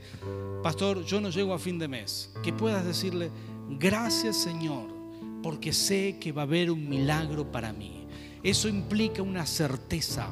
pastor, 0.62 1.04
yo 1.04 1.20
no 1.20 1.32
llego 1.32 1.54
a 1.54 1.60
fin 1.60 1.80
de 1.80 1.88
mes. 1.88 2.32
Que 2.44 2.54
puedas 2.54 2.86
decirle, 2.86 3.32
gracias 3.72 4.38
Señor, 4.38 4.88
porque 5.42 5.74
sé 5.74 6.18
que 6.22 6.32
va 6.32 6.44
a 6.44 6.46
haber 6.46 6.70
un 6.70 6.88
milagro 6.88 7.52
para 7.52 7.74
mí. 7.74 7.97
Eso 8.48 8.70
implica 8.70 9.22
una 9.22 9.46
certeza, 9.46 10.30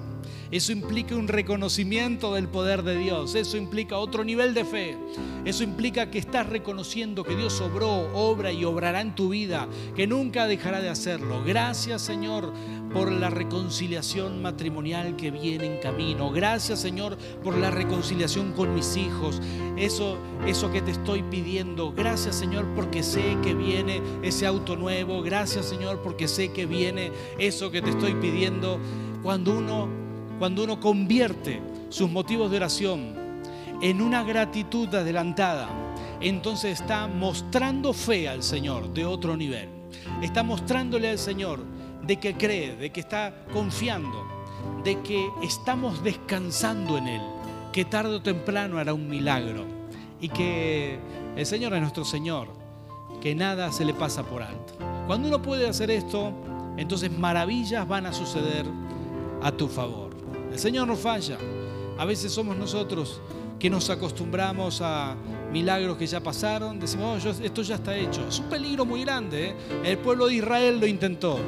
eso 0.50 0.72
implica 0.72 1.18
un 1.18 1.28
reconocimiento 1.28 2.34
del 2.34 2.48
poder 2.48 2.84
de 2.84 2.98
Dios, 2.98 3.36
eso 3.36 3.58
implica 3.58 3.98
otro 3.98 4.24
nivel 4.24 4.54
de 4.54 4.64
fe, 4.64 4.98
eso 5.44 5.64
implica 5.64 6.10
que 6.10 6.20
estás 6.20 6.48
reconociendo 6.48 7.26
que 7.26 7.36
Dios 7.36 7.60
obró, 7.60 8.10
obra 8.14 8.54
y 8.54 8.64
obrará 8.64 9.02
en 9.02 9.16
tu 9.16 9.28
vida, 9.28 9.68
que 9.98 10.08
nunca 10.08 10.48
dejará 10.48 10.80
de 10.80 10.88
hacerlo. 10.88 11.44
Gracias 11.46 12.04
Señor 12.04 12.54
por 12.94 13.12
la 13.12 13.30
reconciliación 13.30 14.42
matrimonial 14.42 15.16
que 15.16 15.32
viene 15.32 15.66
en 15.66 15.80
camino. 15.80 16.32
Gracias, 16.32 16.80
Señor, 16.80 17.18
por 17.44 17.58
la 17.58 17.72
reconciliación 17.72 18.54
con 18.54 18.74
mis 18.74 18.96
hijos. 18.96 19.42
Eso, 19.78 20.18
eso 20.48 20.72
que 20.72 20.82
te 20.82 20.92
estoy 20.92 21.24
pidiendo. 21.24 21.92
Gracias, 21.92 22.36
Señor, 22.36 22.66
porque 22.76 23.04
sé 23.04 23.38
que 23.44 23.54
viene 23.54 24.02
ese 24.24 24.46
auto 24.46 24.76
nuevo. 24.76 25.22
Gracias, 25.22 25.66
Señor, 25.66 26.02
porque 26.02 26.28
sé 26.28 26.52
que 26.52 26.66
viene 26.66 27.12
eso 27.38 27.72
que 27.72 27.82
te 27.82 27.90
estoy 27.90 28.14
pidiendo. 28.16 28.80
Cuando 29.22 29.58
uno, 29.58 29.90
cuando 30.40 30.64
uno 30.64 30.80
convierte 30.80 31.62
sus 31.90 32.10
motivos 32.10 32.50
de 32.52 32.58
oración 32.58 33.14
en 33.82 34.02
una 34.02 34.24
gratitud 34.24 34.94
adelantada, 34.96 35.70
entonces 36.22 36.80
está 36.80 37.08
mostrando 37.08 37.94
fe 37.94 38.30
al 38.30 38.42
Señor 38.42 38.94
de 38.94 39.06
otro 39.06 39.36
nivel. 39.36 39.70
Está 40.22 40.44
mostrándole 40.44 41.10
al 41.10 41.20
Señor 41.20 41.75
de 42.06 42.18
que 42.18 42.36
cree, 42.36 42.76
de 42.76 42.92
que 42.92 43.00
está 43.00 43.34
confiando, 43.54 44.26
de 44.84 45.02
que 45.02 45.30
estamos 45.44 46.04
descansando 46.04 46.98
en 46.98 47.08
Él, 47.08 47.22
que 47.72 47.86
tarde 47.86 48.16
o 48.16 48.22
temprano 48.22 48.78
hará 48.78 48.94
un 48.94 49.10
milagro 49.10 49.66
y 50.22 50.30
que 50.30 51.00
el 51.36 51.46
Señor 51.46 51.74
es 51.74 51.82
nuestro 51.82 52.06
Señor, 52.06 52.48
que 53.22 53.36
nada 53.36 53.72
se 53.72 53.86
le 53.86 53.94
pasa 53.94 54.24
por 54.24 54.44
alto. 54.44 54.74
Cuando 55.08 55.28
uno 55.28 55.42
puede 55.42 55.68
hacer 55.68 55.92
esto, 55.92 56.32
entonces 56.78 57.12
maravillas 57.12 57.88
van 57.88 58.06
a 58.06 58.14
suceder 58.14 58.66
a 59.42 59.52
tu 59.52 59.68
favor. 59.68 60.16
El 60.52 60.60
Señor 60.60 60.88
no 60.88 60.96
falla. 60.96 61.38
A 61.98 62.06
veces 62.06 62.32
somos 62.32 62.58
nosotros 62.58 63.22
que 63.60 63.70
nos 63.70 63.90
acostumbramos 63.90 64.82
a 64.82 65.16
milagros 65.56 65.96
que 65.96 66.06
ya 66.06 66.20
pasaron, 66.20 66.82
decimos, 66.82 67.26
oh, 67.26 67.30
esto 67.30 67.62
ya 67.62 67.76
está 67.76 67.96
hecho. 67.96 68.28
Es 68.28 68.40
un 68.40 68.50
peligro 68.50 68.84
muy 68.84 69.06
grande. 69.06 69.52
¿eh? 69.52 69.56
El 69.86 69.98
pueblo 70.00 70.28
de 70.28 70.34
Israel 70.34 70.82
lo 70.82 70.86
intentó. 70.86 71.40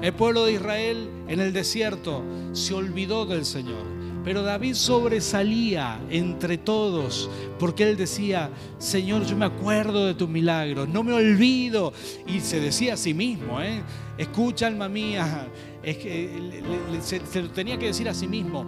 El 0.00 0.12
pueblo 0.12 0.44
de 0.44 0.52
Israel 0.52 1.08
en 1.26 1.40
el 1.40 1.52
desierto 1.52 2.22
se 2.52 2.72
olvidó 2.72 3.26
del 3.26 3.44
Señor. 3.44 3.84
Pero 4.24 4.44
David 4.44 4.74
sobresalía 4.74 6.00
entre 6.08 6.56
todos 6.56 7.28
porque 7.58 7.82
él 7.82 7.96
decía, 7.96 8.48
Señor, 8.78 9.24
yo 9.26 9.36
me 9.36 9.46
acuerdo 9.46 10.06
de 10.06 10.14
tus 10.14 10.28
milagros, 10.28 10.88
no 10.88 11.02
me 11.02 11.12
olvido. 11.12 11.92
Y 12.28 12.38
se 12.38 12.60
decía 12.60 12.94
a 12.94 12.96
sí 12.96 13.12
mismo, 13.12 13.60
¿eh? 13.60 13.82
escucha 14.18 14.68
alma 14.68 14.88
mía, 14.88 15.48
se, 15.82 17.26
se 17.26 17.42
lo 17.42 17.50
tenía 17.50 17.76
que 17.76 17.86
decir 17.86 18.08
a 18.08 18.14
sí 18.14 18.28
mismo, 18.28 18.64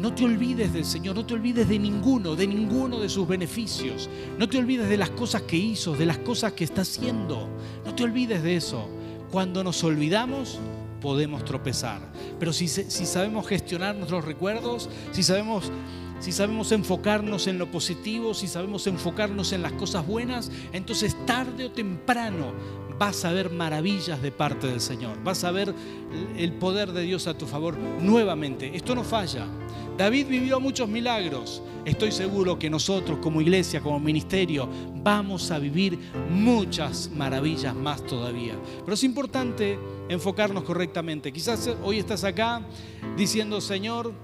no 0.00 0.14
te 0.14 0.24
olvides 0.24 0.72
del 0.72 0.86
Señor, 0.86 1.14
no 1.14 1.26
te 1.26 1.34
olvides 1.34 1.68
de 1.68 1.78
ninguno, 1.78 2.34
de 2.34 2.46
ninguno 2.46 2.98
de 2.98 3.10
sus 3.10 3.28
beneficios. 3.28 4.08
No 4.38 4.48
te 4.48 4.56
olvides 4.56 4.88
de 4.88 4.96
las 4.96 5.10
cosas 5.10 5.42
que 5.42 5.56
hizo, 5.56 5.94
de 5.94 6.06
las 6.06 6.16
cosas 6.18 6.54
que 6.54 6.64
está 6.64 6.82
haciendo. 6.82 7.50
No 7.84 7.94
te 7.94 8.04
olvides 8.04 8.42
de 8.42 8.56
eso. 8.56 8.88
Cuando 9.30 9.62
nos 9.62 9.84
olvidamos, 9.84 10.58
podemos 11.02 11.44
tropezar. 11.44 12.00
Pero 12.38 12.54
si, 12.54 12.66
si 12.66 13.04
sabemos 13.04 13.46
gestionar 13.46 13.94
nuestros 13.94 14.24
recuerdos, 14.24 14.88
si 15.12 15.22
sabemos 15.22 15.70
si 16.18 16.32
sabemos 16.32 16.70
enfocarnos 16.72 17.46
en 17.46 17.56
lo 17.56 17.70
positivo, 17.70 18.34
si 18.34 18.46
sabemos 18.46 18.86
enfocarnos 18.86 19.52
en 19.52 19.62
las 19.62 19.72
cosas 19.72 20.06
buenas, 20.06 20.52
entonces 20.72 21.16
tarde 21.24 21.64
o 21.64 21.70
temprano 21.70 22.52
vas 22.98 23.24
a 23.24 23.32
ver 23.32 23.50
maravillas 23.50 24.20
de 24.20 24.30
parte 24.30 24.66
del 24.66 24.82
Señor, 24.82 25.16
vas 25.24 25.44
a 25.44 25.50
ver 25.50 25.74
el 26.36 26.52
poder 26.52 26.92
de 26.92 27.00
Dios 27.00 27.26
a 27.26 27.38
tu 27.38 27.46
favor 27.46 27.78
nuevamente. 27.78 28.76
Esto 28.76 28.94
no 28.94 29.02
falla. 29.02 29.46
David 30.00 30.28
vivió 30.28 30.58
muchos 30.60 30.88
milagros. 30.88 31.62
Estoy 31.84 32.10
seguro 32.10 32.58
que 32.58 32.70
nosotros 32.70 33.18
como 33.18 33.42
iglesia, 33.42 33.82
como 33.82 34.00
ministerio, 34.00 34.66
vamos 34.94 35.50
a 35.50 35.58
vivir 35.58 35.98
muchas 36.30 37.10
maravillas 37.10 37.74
más 37.74 38.06
todavía. 38.06 38.54
Pero 38.82 38.94
es 38.94 39.04
importante 39.04 39.78
enfocarnos 40.08 40.64
correctamente. 40.64 41.30
Quizás 41.30 41.68
hoy 41.82 41.98
estás 41.98 42.24
acá 42.24 42.62
diciendo, 43.14 43.60
Señor, 43.60 44.14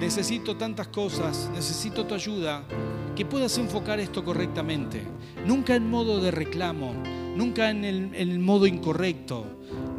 necesito 0.00 0.56
tantas 0.56 0.88
cosas, 0.88 1.50
necesito 1.54 2.06
tu 2.06 2.14
ayuda, 2.14 2.64
que 3.14 3.26
puedas 3.26 3.58
enfocar 3.58 4.00
esto 4.00 4.24
correctamente. 4.24 5.02
Nunca 5.46 5.76
en 5.76 5.90
modo 5.90 6.18
de 6.18 6.30
reclamo, 6.30 6.94
nunca 7.36 7.68
en 7.68 7.84
el, 7.84 8.38
modo 8.38 8.66
incorrecto, 8.66 9.44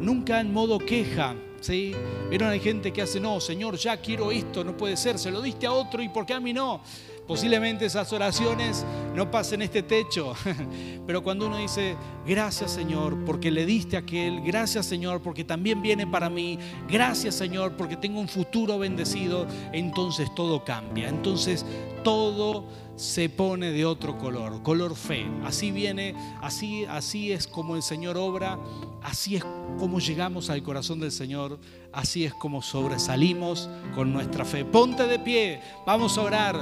nunca 0.00 0.40
en 0.40 0.52
modo 0.52 0.80
queja. 0.80 1.36
¿Sí? 1.60 1.94
Vieron, 2.28 2.50
hay 2.50 2.60
gente 2.60 2.92
que 2.92 3.02
hace, 3.02 3.20
no, 3.20 3.40
Señor, 3.40 3.76
ya 3.76 3.96
quiero 3.98 4.30
esto, 4.30 4.64
no 4.64 4.76
puede 4.76 4.96
ser, 4.96 5.18
se 5.18 5.30
lo 5.30 5.40
diste 5.40 5.66
a 5.66 5.72
otro 5.72 6.02
y 6.02 6.08
¿por 6.08 6.26
qué 6.26 6.34
a 6.34 6.40
mí 6.40 6.52
no? 6.52 6.80
Posiblemente 7.28 7.84
esas 7.84 8.10
oraciones 8.14 8.86
no 9.14 9.30
pasen 9.30 9.60
este 9.60 9.82
techo, 9.82 10.32
pero 11.06 11.22
cuando 11.22 11.46
uno 11.46 11.58
dice, 11.58 11.94
gracias 12.26 12.70
Señor 12.70 13.22
porque 13.26 13.50
le 13.50 13.66
diste 13.66 13.96
a 13.96 14.00
aquel, 14.00 14.40
gracias 14.40 14.86
Señor 14.86 15.20
porque 15.20 15.44
también 15.44 15.82
viene 15.82 16.06
para 16.06 16.30
mí, 16.30 16.58
gracias 16.88 17.34
Señor 17.34 17.76
porque 17.76 17.98
tengo 17.98 18.18
un 18.18 18.28
futuro 18.28 18.78
bendecido, 18.78 19.46
entonces 19.72 20.34
todo 20.34 20.64
cambia, 20.64 21.10
entonces 21.10 21.66
todo 22.02 22.64
se 22.98 23.28
pone 23.28 23.70
de 23.70 23.84
otro 23.84 24.18
color, 24.18 24.60
color 24.62 24.96
fe. 24.96 25.24
Así 25.44 25.70
viene, 25.70 26.16
así, 26.42 26.84
así 26.86 27.30
es 27.30 27.46
como 27.46 27.76
el 27.76 27.82
Señor 27.82 28.16
obra, 28.16 28.58
así 29.02 29.36
es 29.36 29.44
como 29.78 30.00
llegamos 30.00 30.50
al 30.50 30.64
corazón 30.64 30.98
del 30.98 31.12
Señor, 31.12 31.60
así 31.92 32.24
es 32.24 32.34
como 32.34 32.60
sobresalimos 32.60 33.70
con 33.94 34.12
nuestra 34.12 34.44
fe. 34.44 34.64
Ponte 34.64 35.06
de 35.06 35.20
pie, 35.20 35.60
vamos 35.86 36.18
a 36.18 36.22
orar. 36.22 36.56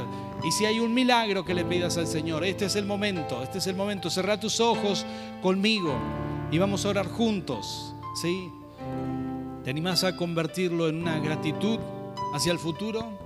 Y 0.44 0.52
si 0.56 0.64
hay 0.64 0.80
un 0.80 0.94
milagro 0.94 1.44
que 1.44 1.52
le 1.52 1.66
pidas 1.66 1.98
al 1.98 2.06
Señor, 2.06 2.42
este 2.42 2.64
es 2.64 2.76
el 2.76 2.86
momento, 2.86 3.42
este 3.42 3.58
es 3.58 3.66
el 3.66 3.76
momento. 3.76 4.08
Cerra 4.08 4.40
tus 4.40 4.58
ojos 4.58 5.04
conmigo 5.42 5.94
y 6.50 6.56
vamos 6.56 6.86
a 6.86 6.88
orar 6.88 7.06
juntos. 7.08 7.94
¿Sí? 8.14 8.50
¿Te 9.62 9.68
animás 9.68 10.02
a 10.02 10.16
convertirlo 10.16 10.88
en 10.88 11.02
una 11.02 11.18
gratitud 11.18 11.78
hacia 12.32 12.52
el 12.52 12.58
futuro? 12.58 13.18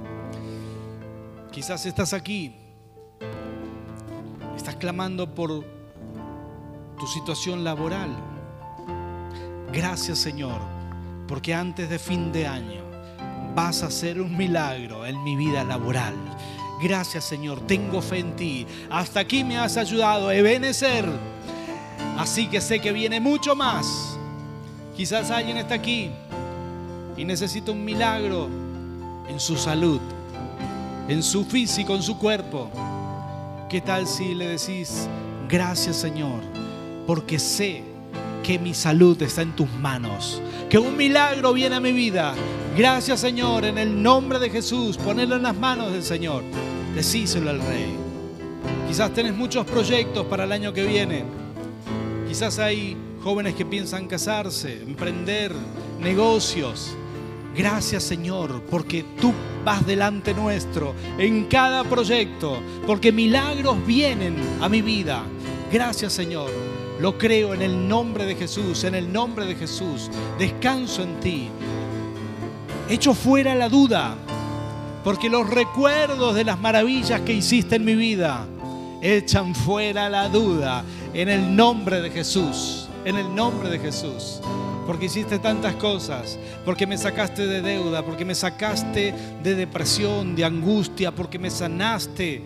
Quizás 1.52 1.86
estás 1.86 2.12
aquí 2.14 2.56
Estás 4.56 4.74
clamando 4.74 5.32
por 5.32 5.64
tu 6.98 7.06
situación 7.06 7.62
laboral. 7.62 8.10
Gracias 9.72 10.18
Señor, 10.18 10.60
porque 11.28 11.54
antes 11.54 11.88
de 11.88 12.00
fin 12.00 12.32
de 12.32 12.48
año 12.48 12.82
vas 13.54 13.84
a 13.84 13.86
hacer 13.86 14.20
un 14.20 14.36
milagro 14.36 15.06
en 15.06 15.22
mi 15.22 15.36
vida 15.36 15.62
laboral. 15.62 16.14
Gracias 16.82 17.24
Señor, 17.24 17.60
tengo 17.66 18.00
fe 18.00 18.20
en 18.20 18.36
ti. 18.36 18.66
Hasta 18.90 19.20
aquí 19.20 19.44
me 19.44 19.58
has 19.58 19.76
ayudado 19.76 20.28
a 20.28 20.34
Ebenecer. 20.34 21.06
Así 22.18 22.46
que 22.46 22.60
sé 22.60 22.80
que 22.80 22.92
viene 22.92 23.20
mucho 23.20 23.54
más. 23.54 24.16
Quizás 24.96 25.30
alguien 25.30 25.56
está 25.56 25.74
aquí 25.74 26.10
y 27.16 27.24
necesita 27.24 27.72
un 27.72 27.84
milagro 27.84 28.48
en 29.28 29.38
su 29.38 29.56
salud, 29.56 30.00
en 31.08 31.22
su 31.22 31.44
físico, 31.44 31.94
en 31.94 32.02
su 32.02 32.18
cuerpo. 32.18 32.70
¿Qué 33.68 33.80
tal 33.80 34.06
si 34.06 34.34
le 34.34 34.48
decís, 34.48 35.08
gracias 35.48 35.96
Señor, 35.96 36.40
porque 37.06 37.38
sé 37.38 37.84
que 38.42 38.58
mi 38.58 38.74
salud 38.74 39.20
está 39.22 39.42
en 39.42 39.54
tus 39.54 39.70
manos, 39.70 40.42
que 40.68 40.78
un 40.78 40.96
milagro 40.96 41.52
viene 41.52 41.76
a 41.76 41.80
mi 41.80 41.92
vida. 41.92 42.34
Gracias 42.76 43.20
Señor, 43.20 43.64
en 43.64 43.78
el 43.78 44.02
nombre 44.02 44.38
de 44.38 44.50
Jesús, 44.50 44.96
ponelo 44.96 45.36
en 45.36 45.42
las 45.42 45.56
manos 45.56 45.92
del 45.92 46.02
Señor. 46.02 46.42
Decíselo 46.94 47.50
al 47.50 47.60
Rey. 47.60 47.94
Quizás 48.88 49.12
tenés 49.14 49.34
muchos 49.34 49.64
proyectos 49.66 50.26
para 50.26 50.44
el 50.44 50.52
año 50.52 50.72
que 50.72 50.84
viene. 50.84 51.24
Quizás 52.28 52.58
hay 52.58 52.96
jóvenes 53.22 53.54
que 53.54 53.64
piensan 53.64 54.06
casarse, 54.06 54.82
emprender 54.82 55.52
negocios. 56.00 56.96
Gracias 57.56 58.02
Señor, 58.04 58.62
porque 58.70 59.04
tú 59.20 59.32
vas 59.64 59.86
delante 59.86 60.34
nuestro 60.34 60.94
en 61.18 61.44
cada 61.44 61.84
proyecto, 61.84 62.60
porque 62.86 63.12
milagros 63.12 63.84
vienen 63.86 64.36
a 64.60 64.68
mi 64.68 64.82
vida. 64.82 65.22
Gracias 65.72 66.12
Señor. 66.12 66.50
Lo 67.00 67.16
creo 67.16 67.54
en 67.54 67.62
el 67.62 67.88
nombre 67.88 68.26
de 68.26 68.36
Jesús, 68.36 68.84
en 68.84 68.94
el 68.94 69.10
nombre 69.10 69.46
de 69.46 69.54
Jesús. 69.54 70.10
Descanso 70.38 71.02
en 71.02 71.18
ti. 71.20 71.48
Echo 72.88 73.14
fuera 73.14 73.54
la 73.54 73.68
duda, 73.68 74.16
porque 75.04 75.28
los 75.28 75.48
recuerdos 75.48 76.34
de 76.34 76.44
las 76.44 76.58
maravillas 76.58 77.20
que 77.22 77.32
hiciste 77.32 77.76
en 77.76 77.84
mi 77.84 77.94
vida 77.94 78.46
echan 79.02 79.54
fuera 79.54 80.08
la 80.08 80.28
duda 80.28 80.84
en 81.14 81.28
el 81.28 81.56
nombre 81.56 82.00
de 82.00 82.10
Jesús, 82.10 82.88
en 83.04 83.16
el 83.16 83.34
nombre 83.34 83.70
de 83.70 83.78
Jesús. 83.78 84.40
Porque 84.86 85.06
hiciste 85.06 85.38
tantas 85.38 85.76
cosas, 85.76 86.38
porque 86.64 86.86
me 86.86 86.98
sacaste 86.98 87.46
de 87.46 87.62
deuda, 87.62 88.04
porque 88.04 88.24
me 88.24 88.34
sacaste 88.34 89.14
de 89.42 89.54
depresión, 89.54 90.34
de 90.34 90.44
angustia, 90.44 91.14
porque 91.14 91.38
me 91.38 91.50
sanaste 91.50 92.42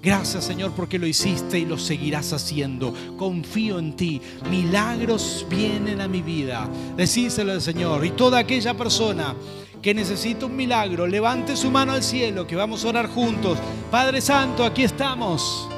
Gracias 0.00 0.44
Señor 0.44 0.72
porque 0.76 0.98
lo 0.98 1.06
hiciste 1.06 1.58
y 1.58 1.64
lo 1.64 1.76
seguirás 1.76 2.32
haciendo. 2.32 2.94
Confío 3.16 3.78
en 3.78 3.96
ti. 3.96 4.20
Milagros 4.48 5.44
vienen 5.50 6.00
a 6.00 6.06
mi 6.06 6.22
vida. 6.22 6.68
Decíselo 6.96 7.52
al 7.52 7.60
Señor. 7.60 8.06
Y 8.06 8.10
toda 8.10 8.38
aquella 8.38 8.74
persona 8.74 9.34
que 9.82 9.94
necesita 9.94 10.46
un 10.46 10.56
milagro, 10.56 11.06
levante 11.06 11.56
su 11.56 11.70
mano 11.70 11.92
al 11.92 12.02
cielo, 12.02 12.46
que 12.46 12.56
vamos 12.56 12.84
a 12.84 12.88
orar 12.88 13.08
juntos. 13.08 13.58
Padre 13.90 14.20
Santo, 14.20 14.64
aquí 14.64 14.84
estamos. 14.84 15.68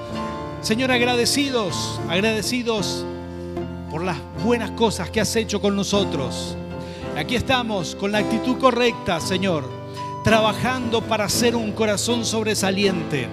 Señor, 0.62 0.90
agradecidos, 0.90 2.00
agradecidos 2.08 3.04
por 3.90 4.02
las 4.02 4.18
buenas 4.44 4.70
cosas 4.72 5.10
que 5.10 5.20
has 5.20 5.34
hecho 5.36 5.60
con 5.60 5.76
nosotros. 5.76 6.56
Aquí 7.16 7.34
estamos 7.34 7.94
con 7.94 8.12
la 8.12 8.18
actitud 8.18 8.58
correcta, 8.58 9.20
Señor, 9.20 9.68
trabajando 10.24 11.02
para 11.02 11.28
ser 11.28 11.56
un 11.56 11.72
corazón 11.72 12.24
sobresaliente 12.24 13.28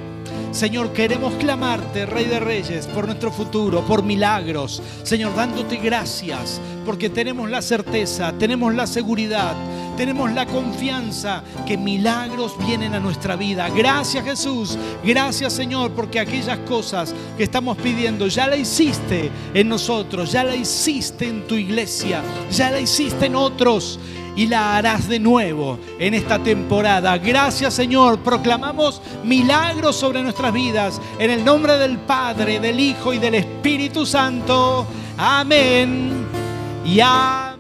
Señor, 0.51 0.93
queremos 0.93 1.36
clamarte, 1.36 2.05
Rey 2.05 2.26
de 2.26 2.39
Reyes, 2.39 2.88
por 2.88 3.05
nuestro 3.05 3.32
futuro, 3.32 3.82
por 3.86 4.03
milagros. 4.03 4.82
Señor, 5.03 5.36
dándote 5.36 5.78
gracias, 5.78 6.59
porque 6.86 7.09
tenemos 7.09 7.49
la 7.49 7.61
certeza, 7.61 8.34
tenemos 8.39 8.74
la 8.74 8.88
seguridad, 8.88 9.55
tenemos 9.98 10.32
la 10.32 10.45
confianza 10.45 11.43
que 11.66 11.76
milagros 11.76 12.56
vienen 12.66 12.93
a 12.93 13.00
nuestra 13.00 13.36
vida. 13.36 13.68
Gracias 13.70 14.24
Jesús, 14.24 14.78
gracias 15.04 15.52
Señor, 15.52 15.91
porque 15.91 16.20
aquellas 16.20 16.60
cosas 16.60 17.14
que 17.36 17.43
estamos 17.43 17.76
pidiendo 17.78 18.28
ya 18.28 18.48
la 18.48 18.56
hiciste 18.56 19.32
en 19.54 19.68
nosotros, 19.68 20.32
ya 20.32 20.43
la 20.43 20.56
hiciste 20.56 21.28
en 21.28 21.48
tu 21.48 21.56
iglesia, 21.56 22.22
ya 22.52 22.70
la 22.70 22.80
hiciste 22.80 23.26
en 23.26 23.36
otros 23.36 24.00
y 24.36 24.45
la 24.45 24.78
harás 24.78 25.10
de 25.10 25.20
nuevo 25.20 25.80
en 25.98 26.14
esta 26.14 26.38
temporada. 26.38 27.18
Gracias 27.18 27.74
Señor, 27.74 28.20
proclamamos 28.20 29.02
milagros 29.24 29.95
sobre 29.95 30.22
nuestras 30.22 30.54
vidas 30.54 31.02
en 31.18 31.32
el 31.32 31.43
nombre 31.43 31.78
del 31.78 31.98
Padre, 31.98 32.60
del 32.60 32.80
Hijo 32.80 33.14
y 33.14 33.18
del 33.18 33.34
Espíritu 33.36 34.06
Santo. 34.06 34.86
Amén. 35.18 36.28
Y 36.86 37.00
amén. 37.00 37.57